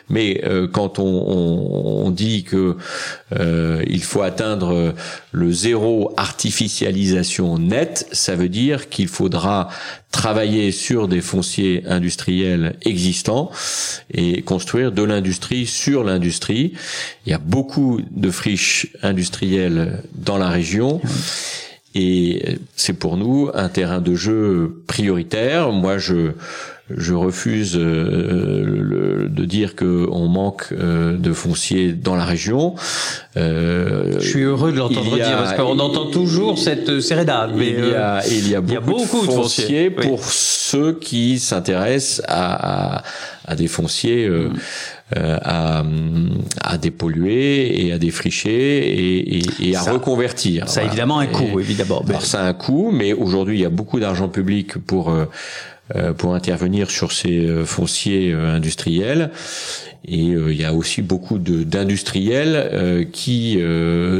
mais 0.08 0.42
quand 0.72 0.98
on, 0.98 1.04
on, 1.04 2.06
on, 2.06 2.10
dit 2.10 2.44
que 2.44 2.76
il 3.86 4.02
faut 4.02 4.22
atteindre 4.22 4.94
le 5.32 5.52
zéro 5.52 6.12
artificialisation 6.16 7.58
net, 7.58 8.06
ça 8.12 8.36
veut 8.36 8.48
dire 8.48 8.88
qu'il 8.88 9.08
faudra 9.08 9.68
travailler 10.12 10.70
sur 10.70 11.08
des 11.08 11.22
fonciers 11.22 11.82
industriels 11.86 12.76
existants 12.82 13.50
et 14.12 14.42
construire 14.42 14.92
de 14.92 15.02
l'industrie 15.02 15.66
sur 15.66 16.04
l'industrie. 16.04 16.74
Il 17.26 17.30
y 17.30 17.34
a 17.34 17.38
beaucoup 17.38 18.00
de 18.10 18.30
friches 18.30 18.88
industrielles 19.02 20.02
dans 20.14 20.38
la 20.38 20.48
région. 20.48 21.00
Et 21.94 22.58
c'est 22.74 22.94
pour 22.94 23.16
nous 23.16 23.50
un 23.52 23.68
terrain 23.68 24.00
de 24.00 24.14
jeu 24.14 24.82
prioritaire. 24.86 25.72
Moi, 25.72 25.98
je 25.98 26.32
je 26.96 27.14
refuse 27.14 27.76
euh, 27.76 29.28
de 29.28 29.44
dire 29.44 29.74
que 29.74 30.06
on 30.10 30.28
manque 30.28 30.66
euh, 30.72 31.16
de 31.16 31.32
foncier 31.32 31.92
dans 31.92 32.16
la 32.16 32.24
région. 32.24 32.74
Euh, 33.36 34.14
je 34.18 34.28
suis 34.28 34.42
heureux 34.42 34.72
de 34.72 34.78
l'entendre 34.78 35.14
dire 35.14 35.36
parce 35.36 35.54
qu'on 35.54 35.78
entend 35.78 36.10
toujours 36.10 36.58
cette 36.58 37.00
sérénade. 37.00 37.52
Mais 37.56 37.70
il 37.70 37.88
y 37.88 37.94
a, 37.94 38.26
il 38.26 38.48
y 38.48 38.54
a 38.54 38.60
beaucoup, 38.60 39.26
de 39.26 39.30
foncier, 39.30 39.90
pour 39.90 40.24
ceux 40.24 40.98
qui 40.98 41.38
s'intéressent 41.38 42.22
à, 42.28 43.02
à, 43.46 43.56
des 43.56 43.68
fonciers. 43.68 44.28
Mm. 44.28 44.52
À, 45.16 45.84
à 46.60 46.78
dépolluer 46.78 47.86
et 47.86 47.92
à 47.92 47.98
défricher 47.98 48.50
et, 48.50 49.38
et, 49.38 49.70
et 49.70 49.76
à 49.76 49.82
reconvertir. 49.82 50.68
Ça 50.68 50.80
a 50.80 50.84
évidemment 50.84 51.18
un 51.18 51.26
coût, 51.26 51.60
évidemment. 51.60 52.02
Alors 52.08 52.24
ça 52.24 52.42
a 52.42 52.48
un 52.48 52.54
coût, 52.54 52.90
mais 52.92 53.12
aujourd'hui 53.12 53.58
il 53.58 53.62
y 53.62 53.66
a 53.66 53.70
beaucoup 53.70 54.00
d'argent 54.00 54.28
public 54.28 54.78
pour 54.78 55.12
euh, 55.96 56.12
pour 56.14 56.34
intervenir 56.34 56.90
sur 56.90 57.12
ces 57.12 57.40
euh, 57.40 57.64
fonciers 57.64 58.32
euh, 58.32 58.54
industriels. 58.54 59.30
Et 60.04 60.24
il 60.24 60.54
y 60.54 60.64
a 60.64 60.74
aussi 60.74 61.00
beaucoup 61.00 61.38
d'industriels 61.38 63.08
qui 63.12 63.58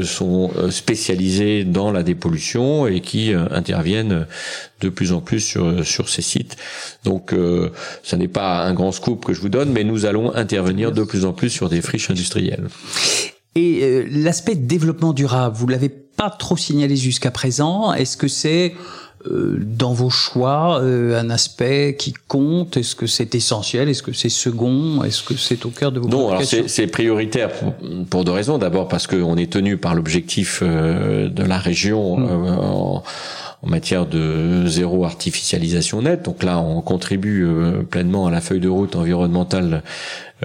sont 0.03 0.51
spécialisés 0.69 1.65
dans 1.65 1.91
la 1.91 2.03
dépollution 2.03 2.87
et 2.87 3.01
qui 3.01 3.33
interviennent 3.33 4.25
de 4.79 4.89
plus 4.89 5.11
en 5.11 5.19
plus 5.19 5.41
sur, 5.41 5.85
sur 5.85 6.07
ces 6.07 6.21
sites. 6.21 6.55
Donc, 7.03 7.31
ce 7.31 8.15
n'est 8.15 8.29
pas 8.29 8.63
un 8.63 8.73
grand 8.73 8.93
scoop 8.93 9.25
que 9.25 9.33
je 9.33 9.41
vous 9.41 9.49
donne, 9.49 9.71
mais 9.71 9.83
nous 9.83 10.05
allons 10.05 10.33
intervenir 10.33 10.93
de 10.93 11.03
plus 11.03 11.25
en 11.25 11.33
plus 11.33 11.49
sur 11.49 11.67
des 11.67 11.81
friches 11.81 12.09
industrielles. 12.09 12.67
Et 13.55 14.05
l'aspect 14.09 14.55
développement 14.55 15.13
durable, 15.13 15.55
vous 15.55 15.67
l'avez 15.67 15.89
pas 16.23 16.29
trop 16.29 16.55
signalé 16.55 16.95
jusqu'à 16.95 17.31
présent. 17.31 17.93
Est-ce 17.93 18.15
que 18.15 18.29
c'est 18.29 18.75
euh, 19.29 19.57
dans 19.59 19.93
vos 19.93 20.09
choix 20.09 20.79
euh, 20.81 21.19
un 21.19 21.29
aspect 21.29 21.95
qui 21.99 22.13
compte? 22.29 22.77
Est-ce 22.77 22.95
que 22.95 23.07
c'est 23.07 23.35
essentiel? 23.35 23.89
Est-ce 23.89 24.03
que 24.03 24.13
c'est 24.13 24.29
second? 24.29 25.03
Est-ce 25.03 25.21
que 25.21 25.35
c'est 25.35 25.65
au 25.65 25.69
cœur 25.69 25.91
de 25.91 25.99
vos 25.99 26.07
Non, 26.07 26.29
alors 26.29 26.43
c'est 26.43 26.87
prioritaire 26.87 27.49
pour, 27.51 27.73
pour, 28.09 28.23
deux 28.23 28.31
raisons. 28.31 28.57
D'abord 28.57 28.87
parce 28.87 29.05
qu'on 29.05 29.35
est 29.35 29.51
tenu 29.51 29.75
par 29.75 29.95
l'objectif 29.95 30.61
euh, 30.61 31.27
de 31.27 31.43
la 31.43 31.57
région 31.57 32.17
mm. 32.17 32.47
en, 32.59 33.03
en, 33.63 33.69
matière 33.69 34.05
de 34.05 34.65
zéro 34.67 35.05
artificialisation 35.05 36.01
nette. 36.01 36.23
Donc 36.23 36.43
là, 36.43 36.59
on 36.59 36.81
contribue 36.81 37.47
pleinement 37.89 38.27
à 38.27 38.31
la 38.31 38.41
feuille 38.41 38.59
de 38.59 38.69
route 38.69 38.95
environnementale 38.95 39.83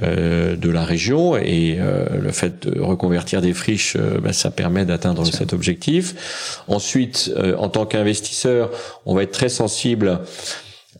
euh, 0.02 0.54
de 0.54 0.70
la 0.70 0.85
région 0.85 1.37
et 1.37 1.78
euh, 1.81 2.07
le 2.20 2.31
fait 2.31 2.68
de 2.68 2.81
reconvertir 2.81 3.40
des 3.40 3.54
friches, 3.54 3.96
euh, 3.96 4.20
ben, 4.20 4.33
ça 4.33 4.50
permet 4.50 4.85
d'atteindre 4.85 5.24
cet 5.24 5.52
objectif. 5.52 6.62
Ensuite, 6.68 7.33
en 7.59 7.68
tant 7.68 7.87
qu'investisseur, 7.87 8.70
on 9.07 9.14
va 9.14 9.22
être 9.22 9.33
très 9.33 9.48
sensible 9.48 10.20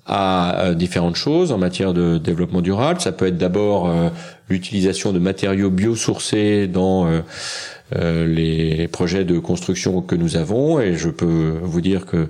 à 0.07 0.71
différentes 0.75 1.17
choses 1.17 1.53
en 1.53 1.59
matière 1.59 1.93
de 1.93 2.17
développement 2.17 2.63
durable. 2.63 3.01
Ça 3.01 3.13
peut 3.13 3.27
être 3.27 3.37
d'abord 3.37 3.93
l'utilisation 4.49 5.13
de 5.13 5.19
matériaux 5.19 5.69
biosourcés 5.69 6.67
dans 6.67 7.07
euh, 7.97 8.27
les 8.27 8.87
projets 8.89 9.25
de 9.25 9.39
construction 9.39 10.03
que 10.03 10.15
nous 10.15 10.37
avons. 10.37 10.81
Et 10.81 10.95
je 10.95 11.09
peux 11.09 11.59
vous 11.63 11.81
dire 11.81 12.07
que 12.07 12.29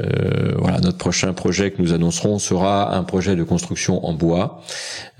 euh, 0.00 0.54
voilà 0.56 0.80
notre 0.80 0.98
prochain 0.98 1.32
projet 1.32 1.70
que 1.70 1.80
nous 1.82 1.92
annoncerons 1.92 2.38
sera 2.38 2.96
un 2.96 3.02
projet 3.02 3.36
de 3.36 3.42
construction 3.42 4.04
en 4.06 4.12
bois 4.12 4.62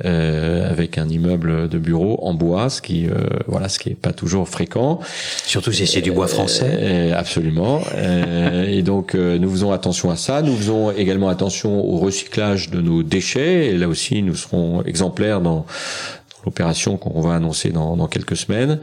euh, 0.04 0.70
avec 0.70 0.98
un 0.98 1.08
immeuble 1.08 1.68
de 1.68 1.78
bureau 1.78 2.20
en 2.22 2.34
bois 2.34 2.70
ce 2.70 2.80
qui 2.80 3.06
euh, 3.06 3.14
voilà 3.48 3.68
ce 3.68 3.78
qui 3.78 3.90
est 3.90 3.94
pas 3.94 4.12
toujours 4.12 4.48
fréquent. 4.48 5.00
Surtout 5.44 5.72
si 5.72 5.86
c'est 5.86 6.00
du 6.00 6.12
bois 6.12 6.28
français. 6.28 6.78
Euh, 6.80 7.14
absolument. 7.16 7.82
Et 8.66 8.82
donc 8.82 9.14
nous 9.14 9.50
faisons 9.50 9.72
attention 9.72 10.10
à 10.10 10.16
ça. 10.16 10.42
Nous 10.42 10.56
faisons 10.56 10.90
également 10.92 11.28
attention 11.28 11.84
au 11.84 11.98
recyclage 11.98 12.70
de 12.70 12.80
nos 12.80 13.02
déchets. 13.02 13.66
Et 13.66 13.78
là 13.78 13.88
aussi 13.88 14.22
nous 14.22 14.34
serons 14.34 14.82
exemplaires 14.82 15.40
dans 15.40 15.66
l'opération 16.44 16.96
qu'on 16.96 17.20
va 17.20 17.34
annoncer 17.34 17.70
dans, 17.70 17.96
dans 17.96 18.06
quelques 18.06 18.36
semaines. 18.36 18.80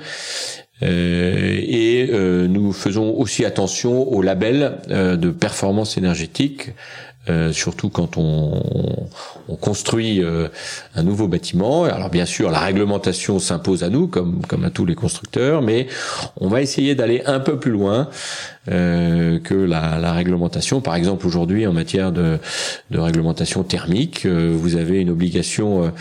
Euh, 0.83 1.57
et 1.61 2.09
euh, 2.11 2.47
nous 2.47 2.73
faisons 2.73 3.15
aussi 3.17 3.45
attention 3.45 4.11
au 4.11 4.21
label 4.21 4.79
euh, 4.89 5.15
de 5.15 5.29
performance 5.29 5.97
énergétique 5.97 6.71
euh, 7.29 7.51
surtout 7.51 7.89
quand 7.89 8.17
on, 8.17 8.61
on 9.47 9.55
construit 9.55 10.23
euh, 10.23 10.47
un 10.95 11.03
nouveau 11.03 11.27
bâtiment. 11.27 11.83
Alors 11.83 12.09
bien 12.09 12.25
sûr, 12.25 12.49
la 12.49 12.59
réglementation 12.59 13.39
s'impose 13.39 13.83
à 13.83 13.89
nous, 13.89 14.07
comme, 14.07 14.41
comme 14.47 14.63
à 14.63 14.69
tous 14.69 14.85
les 14.85 14.95
constructeurs, 14.95 15.61
mais 15.61 15.87
on 16.37 16.47
va 16.47 16.61
essayer 16.61 16.95
d'aller 16.95 17.21
un 17.25 17.39
peu 17.39 17.59
plus 17.59 17.71
loin 17.71 18.09
euh, 18.71 19.39
que 19.39 19.53
la, 19.53 19.99
la, 19.99 20.13
réglementation. 20.13 20.81
Par 20.81 20.95
exemple, 20.95 21.27
aujourd'hui, 21.27 21.67
en 21.67 21.73
matière 21.73 22.11
de, 22.11 22.39
de 22.89 22.99
réglementation 22.99 23.63
thermique, 23.63 24.25
euh, 24.25 24.51
vous 24.55 24.75
avez 24.75 24.99
une 24.99 25.09
obligation 25.09 25.91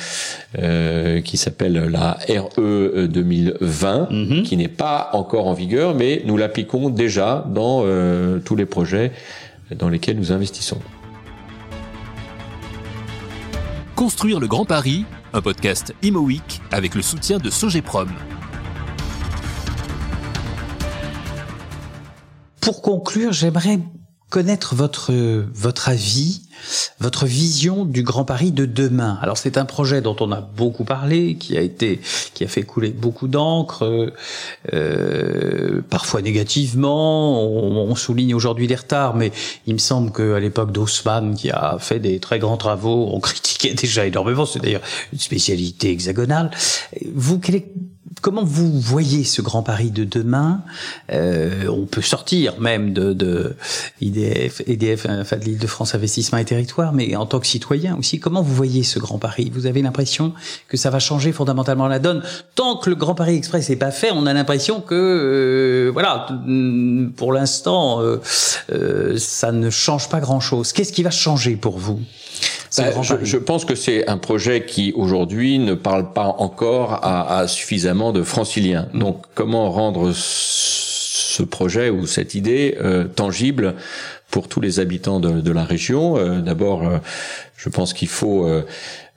qui 1.24 1.36
s'appelle 1.36 1.88
la 1.90 2.18
RE 2.28 3.06
2020, 3.06 4.08
mhm. 4.10 4.42
qui 4.44 4.56
n'est 4.56 4.68
pas 4.68 5.10
encore 5.12 5.48
en 5.48 5.52
vigueur, 5.52 5.94
mais 5.94 6.22
nous 6.26 6.36
l'appliquons 6.36 6.90
déjà 6.90 7.44
dans 7.52 7.84
tous 8.44 8.54
les 8.54 8.66
projets 8.66 9.10
dans 9.76 9.88
lesquels 9.88 10.16
nous 10.16 10.30
investissons. 10.30 10.78
Construire 14.04 14.38
le 14.38 14.46
Grand 14.46 14.66
Paris, 14.66 15.06
un 15.32 15.40
podcast 15.40 15.94
Imo 16.02 16.28
avec 16.72 16.94
le 16.94 17.00
soutien 17.00 17.38
de 17.38 17.48
Sogeprom. 17.48 18.10
Pour 22.60 22.82
conclure, 22.82 23.32
j'aimerais 23.32 23.78
connaître 24.34 24.74
votre 24.74 25.12
votre 25.54 25.88
avis, 25.88 26.40
votre 26.98 27.24
vision 27.24 27.84
du 27.84 28.02
Grand 28.02 28.24
Paris 28.24 28.50
de 28.50 28.66
demain. 28.66 29.16
Alors 29.22 29.38
c'est 29.38 29.56
un 29.58 29.64
projet 29.64 30.00
dont 30.00 30.16
on 30.18 30.32
a 30.32 30.40
beaucoup 30.40 30.82
parlé, 30.82 31.36
qui 31.36 31.56
a 31.56 31.60
été 31.60 32.00
qui 32.34 32.42
a 32.42 32.48
fait 32.48 32.64
couler 32.64 32.90
beaucoup 32.90 33.28
d'encre, 33.28 34.12
euh, 34.72 35.82
parfois 35.88 36.20
négativement. 36.20 37.44
On, 37.44 37.88
on 37.88 37.94
souligne 37.94 38.34
aujourd'hui 38.34 38.66
des 38.66 38.74
retards, 38.74 39.14
mais 39.14 39.30
il 39.68 39.74
me 39.74 39.78
semble 39.78 40.10
qu'à 40.10 40.40
l'époque 40.40 40.72
d'Haussmann, 40.72 41.36
qui 41.36 41.52
a 41.52 41.76
fait 41.78 42.00
des 42.00 42.18
très 42.18 42.40
grands 42.40 42.56
travaux, 42.56 43.10
on 43.12 43.20
critiquait 43.30 43.74
déjà 43.74 44.04
énormément. 44.04 44.46
C'est 44.46 44.58
d'ailleurs 44.58 44.82
une 45.12 45.20
spécialité 45.20 45.92
hexagonale. 45.92 46.50
Vous, 47.14 47.38
quel 47.38 47.54
est 47.54 47.72
Comment 48.24 48.42
vous 48.42 48.80
voyez 48.80 49.22
ce 49.22 49.42
Grand 49.42 49.62
Paris 49.62 49.90
de 49.90 50.04
demain 50.04 50.62
euh, 51.12 51.66
On 51.68 51.84
peut 51.84 52.00
sortir 52.00 52.58
même 52.58 52.94
de, 52.94 53.12
de 53.12 53.54
IDF, 54.00 54.62
EDF, 54.66 55.06
enfin 55.10 55.36
de 55.36 55.44
l'Île-de-France 55.44 55.94
Investissement 55.94 56.38
et 56.38 56.46
Territoire, 56.46 56.94
mais 56.94 57.16
en 57.16 57.26
tant 57.26 57.38
que 57.38 57.46
citoyen 57.46 57.94
aussi, 57.98 58.20
comment 58.20 58.40
vous 58.40 58.54
voyez 58.54 58.82
ce 58.82 58.98
Grand 58.98 59.18
Paris? 59.18 59.52
Vous 59.52 59.66
avez 59.66 59.82
l'impression 59.82 60.32
que 60.68 60.78
ça 60.78 60.88
va 60.88 61.00
changer 61.00 61.32
fondamentalement 61.32 61.86
la 61.86 61.98
donne? 61.98 62.22
Tant 62.54 62.78
que 62.78 62.88
le 62.88 62.96
Grand 62.96 63.14
Paris 63.14 63.36
Express 63.36 63.68
n'est 63.68 63.76
pas 63.76 63.90
fait, 63.90 64.10
on 64.10 64.24
a 64.24 64.32
l'impression 64.32 64.80
que, 64.80 64.94
euh, 64.94 65.90
voilà, 65.92 66.26
pour 67.16 67.30
l'instant, 67.30 68.00
euh, 68.00 68.22
euh, 68.72 69.18
ça 69.18 69.52
ne 69.52 69.68
change 69.68 70.08
pas 70.08 70.20
grand-chose. 70.20 70.72
Qu'est-ce 70.72 70.94
qui 70.94 71.02
va 71.02 71.10
changer 71.10 71.56
pour 71.56 71.76
vous? 71.78 72.00
Bah, 72.78 73.02
je, 73.02 73.14
je, 73.22 73.36
pense 73.36 73.64
que 73.64 73.74
c'est 73.74 74.08
un 74.08 74.18
projet 74.18 74.64
qui 74.64 74.92
aujourd'hui 74.96 75.58
ne 75.58 75.74
parle 75.74 76.12
pas 76.12 76.34
encore 76.38 76.92
à, 77.04 77.38
à 77.38 77.48
suffisamment 77.48 78.12
de 78.12 78.22
franciliens. 78.22 78.88
Mm. 78.92 78.98
Donc 78.98 79.24
comment 79.34 79.70
rendre 79.70 80.12
ce 80.14 81.42
projet 81.42 81.90
ou 81.90 82.06
cette 82.06 82.34
idée 82.34 82.76
euh, 82.80 83.04
tangible 83.04 83.74
pour 84.30 84.48
tous 84.48 84.60
les 84.60 84.80
habitants 84.80 85.20
de, 85.20 85.40
de 85.40 85.52
la 85.52 85.64
région? 85.64 86.16
Euh, 86.16 86.40
D'abord, 86.40 86.86
euh, 86.86 86.98
je 87.56 87.68
pense 87.68 87.92
qu'il 87.92 88.08
faut 88.08 88.46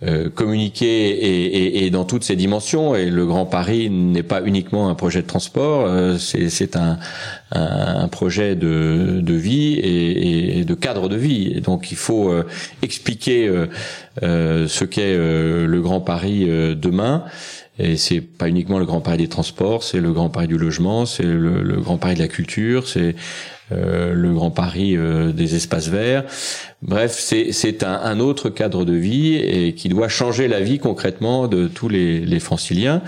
euh, 0.04 0.30
communiquer 0.30 1.10
et, 1.10 1.46
et, 1.46 1.86
et, 1.86 1.90
dans 1.90 2.06
toutes 2.06 2.24
ses 2.24 2.36
dimensions. 2.36 2.96
Et 2.96 3.10
le 3.10 3.26
Grand 3.26 3.46
Paris 3.46 3.90
n'est 3.90 4.24
pas 4.24 4.42
uniquement 4.44 4.90
un 4.90 4.96
projet 4.96 5.22
de 5.22 5.28
transport, 5.28 5.90
c'est 6.20 6.76
un, 6.76 7.00
un, 7.52 8.08
projet 8.08 8.56
de, 8.56 9.20
de 9.22 9.34
vie 9.34 9.74
et, 9.74 10.60
et, 10.60 10.66
de 10.66 10.74
cadre 10.76 11.10
de 11.10 11.16
vie. 11.16 11.62
Donc 11.62 11.92
il 11.92 11.98
faut 11.98 12.32
expliquer 12.82 13.52
ce 14.22 14.84
qu'est 14.84 15.18
le 15.18 15.80
Grand 15.82 16.02
Paris 16.02 16.46
demain. 16.76 17.24
Et 17.80 17.96
c'est 17.96 18.22
pas 18.22 18.50
uniquement 18.50 18.80
le 18.80 18.86
Grand 18.86 19.02
Paris 19.02 19.18
des 19.18 19.28
transports, 19.28 19.84
c'est 19.84 20.00
le 20.00 20.12
Grand 20.12 20.30
Paris 20.30 20.48
du 20.48 20.58
logement, 20.58 21.06
c'est 21.06 21.22
le, 21.24 21.62
le 21.62 21.80
Grand 21.80 21.98
Paris 21.98 22.16
de 22.16 22.20
la 22.20 22.28
culture, 22.28 22.88
c'est 22.88 23.16
euh, 23.74 24.14
le 24.14 24.34
Grand 24.34 24.50
Paris 24.50 24.96
euh, 24.96 25.34
des 25.34 25.56
espaces 25.56 25.90
verts. 25.90 26.24
Bref, 26.82 27.18
c'est 27.20 27.84
un, 27.84 28.00
un, 28.02 28.20
autre 28.22 28.50
cadre 28.50 28.86
de 28.86 28.94
vie 28.94 29.36
et 29.36 29.74
qui 29.74 29.90
doit 29.90 30.08
changer 30.08 30.48
la 30.48 30.62
vie 30.62 30.78
concrètement 30.78 31.48
de 31.48 31.68
tous 31.68 31.90
les, 31.90 32.20
les 32.20 32.40
franciliens. 32.40 33.02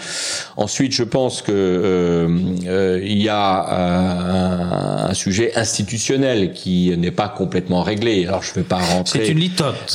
Ensuite, 0.57 0.91
je 0.91 1.03
pense 1.03 1.43
que 1.43 1.51
euh, 1.53 2.99
il 3.01 3.21
y 3.21 3.29
a 3.29 5.05
un, 5.05 5.09
un, 5.09 5.13
sujet 5.13 5.55
institutionnel 5.55 6.51
qui 6.51 6.93
n'est 6.97 7.11
pas 7.11 7.29
complètement 7.29 7.83
réglé. 7.83 8.25
Alors, 8.27 8.43
je 8.43 8.49
ne 8.51 8.55
vais 8.55 8.63
pas 8.63 8.79
rentrer 8.79 9.29
une 9.29 9.47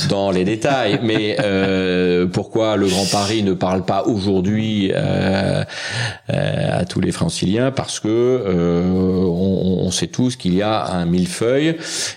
dans 0.09 0.31
les 0.31 0.45
détails, 0.45 0.99
mais 1.03 1.35
pourquoi 2.31 2.77
le 2.77 2.87
Grand 2.87 3.05
Paris 3.11 3.43
ne 3.43 3.53
parle 3.53 3.83
pas 3.85 4.05
aujourd'hui 4.05 4.93
à 4.93 6.85
tous 6.85 7.01
les 7.01 7.11
franciliens? 7.11 7.71
Parce 7.71 7.99
que 7.99 8.41
on, 8.47 9.85
on 9.85 9.91
sait 9.91 10.07
tous 10.07 10.37
qu'il 10.37 10.54
il 10.55 10.59
y 10.59 10.61
a 10.61 10.85
un 10.85 11.05
millefeuille 11.05 11.75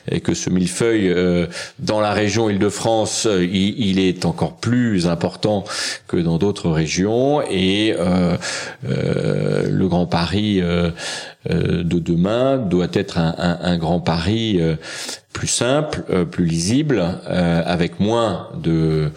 et 0.08 0.20
que 0.20 0.32
ce 0.32 0.48
millefeuille 0.48 1.08
euh, 1.08 1.46
dans 1.80 2.00
la 2.00 2.12
région 2.12 2.48
Île-de-France, 2.48 3.26
euh, 3.26 3.44
il, 3.44 3.98
est 3.98 4.24
encore 4.24 4.56
plus 4.56 5.08
important 5.08 5.64
que 6.06 6.16
dans 6.16 6.38
d'autres 6.38 6.70
régions 6.70 7.42
et 7.42 7.96
euh, 7.98 8.36
le 8.84 9.88
Grand 9.88 10.06
Paris 10.06 10.60
de 10.60 11.98
demain 11.98 12.58
doit 12.58 12.88
être 12.92 13.18
un, 13.18 13.76
Grand 13.76 14.00
Paris 14.00 14.60
plus 15.32 15.48
simple, 15.48 16.02
plus 16.30 16.44
lisible, 16.44 17.02
avec 17.26 17.98
moins 17.98 18.48
de 18.62 19.10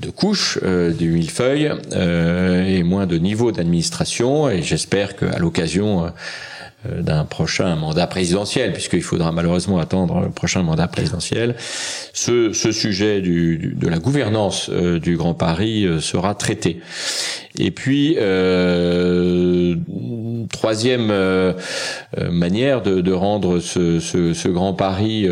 de 0.00 0.10
couches 0.10 0.58
du 0.98 1.10
millefeuille 1.10 1.70
et 1.94 2.82
moins 2.82 3.06
de 3.06 3.18
niveau 3.18 3.52
d'administration 3.52 4.50
et 4.50 4.62
j'espère 4.62 5.14
qu'à 5.16 5.38
l'occasion 5.38 6.06
euh, 6.06 6.08
d'un 6.84 7.24
prochain 7.24 7.76
mandat 7.76 8.06
présidentiel, 8.06 8.72
puisqu'il 8.72 9.02
faudra 9.02 9.30
malheureusement 9.30 9.78
attendre 9.78 10.20
le 10.20 10.30
prochain 10.30 10.62
mandat 10.62 10.88
présidentiel, 10.88 11.54
ce, 12.12 12.52
sujet 12.52 13.20
du, 13.20 13.74
de 13.76 13.88
la 13.88 13.98
gouvernance 13.98 14.68
euh, 14.72 14.98
du 14.98 15.16
Grand 15.16 15.34
Paris 15.34 15.86
euh, 15.86 16.00
sera 16.00 16.34
traité. 16.34 16.80
Et 17.58 17.70
puis, 17.70 18.16
euh, 18.18 19.76
troisième 20.50 21.12
manière 22.30 22.82
de, 22.82 23.12
rendre 23.12 23.60
ce, 23.60 24.00
ce, 24.00 24.48
Grand 24.48 24.72
Paris 24.72 25.28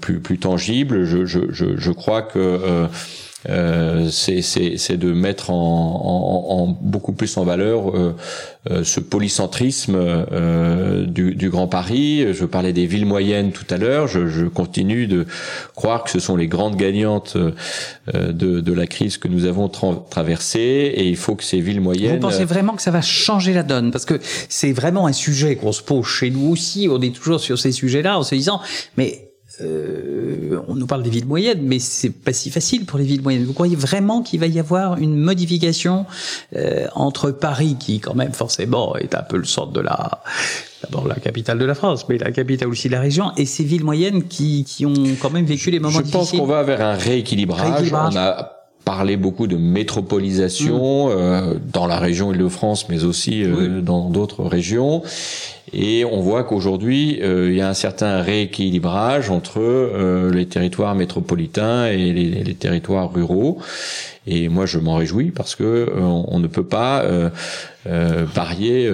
plus, 0.00 0.20
plus 0.20 0.38
tangible, 0.38 1.04
je, 1.04 1.26
je, 1.26 1.40
je 1.50 1.90
crois 1.90 2.22
que 2.22 2.88
euh, 3.48 4.08
c'est 4.10 4.96
de 4.96 5.12
mettre 5.12 5.50
en, 5.50 5.54
en, 5.54 6.54
en, 6.56 6.66
beaucoup 6.80 7.12
plus 7.12 7.36
en 7.36 7.44
valeur 7.44 7.90
euh, 7.90 8.16
euh 8.68 8.82
ce 8.82 8.98
polycentrisme 8.98 9.94
euh, 9.96 11.06
du, 11.06 11.36
du, 11.36 11.48
Grand 11.48 11.68
Paris. 11.68 12.26
Je 12.32 12.44
parlais 12.44 12.72
des 12.72 12.86
villes 12.86 13.06
moyennes 13.06 13.52
tout 13.52 13.66
à 13.70 13.76
l'heure. 13.76 14.08
Je, 14.08 14.26
je, 14.26 14.46
continue 14.46 15.06
de 15.06 15.24
croire 15.76 16.02
que 16.02 16.10
ce 16.10 16.18
sont 16.18 16.34
les 16.34 16.48
grandes 16.48 16.76
gagnantes 16.76 17.36
euh, 17.36 18.32
de, 18.32 18.60
de, 18.60 18.72
la 18.72 18.88
crise 18.88 19.18
que 19.18 19.28
nous 19.28 19.44
avons 19.44 19.68
traversée, 19.68 20.92
et 20.96 21.08
il 21.08 21.16
faut 21.16 21.36
que 21.36 21.44
ces 21.44 21.60
villes 21.60 21.80
moyennes. 21.80 22.16
Vous 22.16 22.28
pensez 22.28 22.44
vraiment 22.44 22.74
que 22.74 22.82
ça 22.82 22.90
va 22.90 23.02
changer 23.02 23.52
la 23.52 23.62
donne? 23.62 23.92
Parce 23.92 24.04
que 24.04 24.18
c'est 24.48 24.72
vraiment 24.72 25.06
un 25.06 25.12
sujet 25.12 25.54
qu'on 25.56 25.72
se 25.72 25.82
pose 25.82 26.06
chez 26.06 26.30
nous 26.30 26.50
aussi. 26.50 26.88
On 26.90 27.00
est 27.00 27.14
toujours 27.14 27.40
sur 27.40 27.58
ces 27.58 27.72
sujets-là 27.72 28.18
en 28.18 28.24
se 28.24 28.34
disant, 28.34 28.60
mais 28.96 29.27
euh, 29.60 30.60
on 30.68 30.74
nous 30.74 30.86
parle 30.86 31.02
des 31.02 31.10
villes 31.10 31.26
moyennes, 31.26 31.62
mais 31.62 31.78
c'est 31.78 32.10
pas 32.10 32.32
si 32.32 32.50
facile 32.50 32.84
pour 32.84 32.98
les 32.98 33.04
villes 33.04 33.22
moyennes. 33.22 33.44
Vous 33.44 33.52
croyez 33.52 33.76
vraiment 33.76 34.22
qu'il 34.22 34.40
va 34.40 34.46
y 34.46 34.58
avoir 34.58 34.98
une 34.98 35.16
modification 35.16 36.06
euh, 36.56 36.86
entre 36.94 37.30
Paris, 37.30 37.76
qui 37.78 38.00
quand 38.00 38.14
même 38.14 38.32
forcément 38.32 38.96
est 38.96 39.14
un 39.14 39.22
peu 39.22 39.36
le 39.36 39.44
centre 39.44 39.72
de 39.72 39.80
la 39.80 40.22
d'abord 40.82 41.08
la 41.08 41.16
capitale 41.16 41.58
de 41.58 41.64
la 41.64 41.74
France, 41.74 42.08
mais 42.08 42.18
la 42.18 42.30
capitale 42.30 42.68
aussi 42.68 42.88
de 42.88 42.92
la 42.92 43.00
région, 43.00 43.32
et 43.36 43.46
ces 43.46 43.64
villes 43.64 43.84
moyennes 43.84 44.24
qui, 44.24 44.64
qui 44.64 44.86
ont 44.86 44.94
quand 45.20 45.30
même 45.30 45.44
vécu 45.44 45.70
les 45.70 45.80
moments 45.80 46.00
difficiles. 46.00 46.12
Je 46.12 46.18
pense 46.18 46.30
qu'on 46.30 46.46
va 46.46 46.62
vers 46.62 46.80
un 46.80 46.94
rééquilibrage. 46.94 47.92
On 47.92 48.16
a 48.16 48.58
parlé 48.84 49.18
beaucoup 49.18 49.46
de 49.46 49.56
métropolisation 49.56 51.08
mm. 51.08 51.12
euh, 51.12 51.54
dans 51.72 51.86
la 51.86 51.98
région 51.98 52.32
Île-de-France, 52.32 52.88
mais 52.88 53.04
aussi 53.04 53.42
euh, 53.44 53.82
dans 53.82 54.08
d'autres 54.08 54.44
régions. 54.44 55.02
Et 55.72 56.04
on 56.04 56.20
voit 56.20 56.44
qu'aujourd'hui, 56.44 57.18
euh, 57.22 57.50
il 57.50 57.56
y 57.56 57.60
a 57.60 57.68
un 57.68 57.74
certain 57.74 58.22
rééquilibrage 58.22 59.30
entre 59.30 59.60
euh, 59.60 60.30
les 60.32 60.46
territoires 60.46 60.94
métropolitains 60.94 61.86
et 61.86 62.12
les, 62.12 62.44
les, 62.44 62.54
territoires 62.54 63.12
ruraux. 63.12 63.58
Et 64.26 64.48
moi, 64.48 64.66
je 64.66 64.78
m'en 64.78 64.96
réjouis 64.96 65.30
parce 65.30 65.54
que 65.54 65.64
euh, 65.64 66.00
on 66.00 66.38
ne 66.38 66.46
peut 66.46 66.66
pas 66.66 67.04
parier 68.34 68.90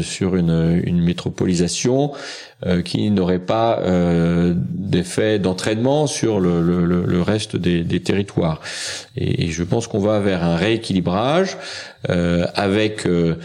sur 0.00 0.34
une, 0.34 0.80
une 0.84 1.02
métropolisation 1.02 2.12
qui 2.86 3.10
n'aurait 3.10 3.38
pas 3.38 3.82
d'effet 4.56 5.38
d'entraînement 5.38 6.06
sur 6.06 6.40
le, 6.40 6.62
le, 6.62 6.86
le 6.86 7.22
reste 7.22 7.56
des, 7.56 7.82
des, 7.82 8.00
territoires. 8.00 8.62
Et, 9.14 9.48
je 9.48 9.62
pense 9.62 9.88
qu'on 9.88 9.98
va 9.98 10.20
vers 10.20 10.42
un 10.42 10.56
rééquilibrage 10.56 11.58
avec 12.08 13.06
euh, 13.06 13.36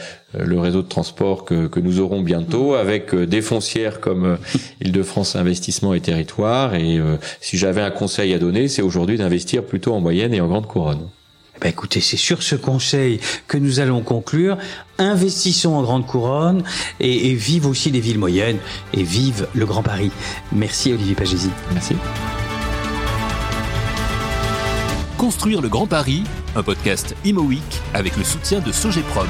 le 0.43 0.59
réseau 0.59 0.81
de 0.81 0.87
transport 0.87 1.45
que, 1.45 1.67
que 1.67 1.79
nous 1.79 1.99
aurons 1.99 2.21
bientôt, 2.21 2.73
avec 2.75 3.13
euh, 3.13 3.25
des 3.25 3.41
foncières 3.41 3.99
comme 3.99 4.25
euh, 4.25 4.35
Île-de-France 4.81 5.35
Investissement 5.35 5.93
et 5.93 6.01
Territoire. 6.01 6.75
Et 6.75 6.99
si 7.41 7.57
j'avais 7.57 7.81
un 7.81 7.91
conseil 7.91 8.33
à 8.33 8.39
donner, 8.39 8.67
c'est 8.67 8.81
aujourd'hui 8.81 9.17
d'investir 9.17 9.63
plutôt 9.63 9.93
en 9.93 9.99
moyenne 9.99 10.33
et 10.33 10.41
en 10.41 10.47
grande 10.47 10.67
couronne. 10.67 11.07
Eh 11.55 11.59
ben 11.61 11.69
écoutez, 11.69 12.01
c'est 12.01 12.17
sur 12.17 12.43
ce 12.43 12.55
conseil 12.55 13.19
que 13.47 13.57
nous 13.57 13.79
allons 13.79 14.01
conclure. 14.01 14.57
Investissons 14.97 15.73
en 15.73 15.83
grande 15.83 16.05
couronne 16.05 16.63
et, 16.99 17.29
et 17.29 17.33
vive 17.33 17.65
aussi 17.65 17.91
les 17.91 18.01
villes 18.01 18.19
moyennes 18.19 18.57
et 18.93 19.03
vive 19.03 19.47
le 19.53 19.65
Grand 19.65 19.83
Paris. 19.83 20.11
Merci 20.51 20.91
Olivier 20.91 21.15
Pagési. 21.15 21.49
Merci. 21.73 21.95
Construire 25.17 25.61
le 25.61 25.69
Grand 25.69 25.87
Paris, 25.87 26.23
un 26.55 26.63
podcast 26.63 27.15
Imo 27.23 27.49
avec 27.93 28.17
le 28.17 28.23
soutien 28.23 28.59
de 28.59 28.71
Sogeprom. 28.71 29.27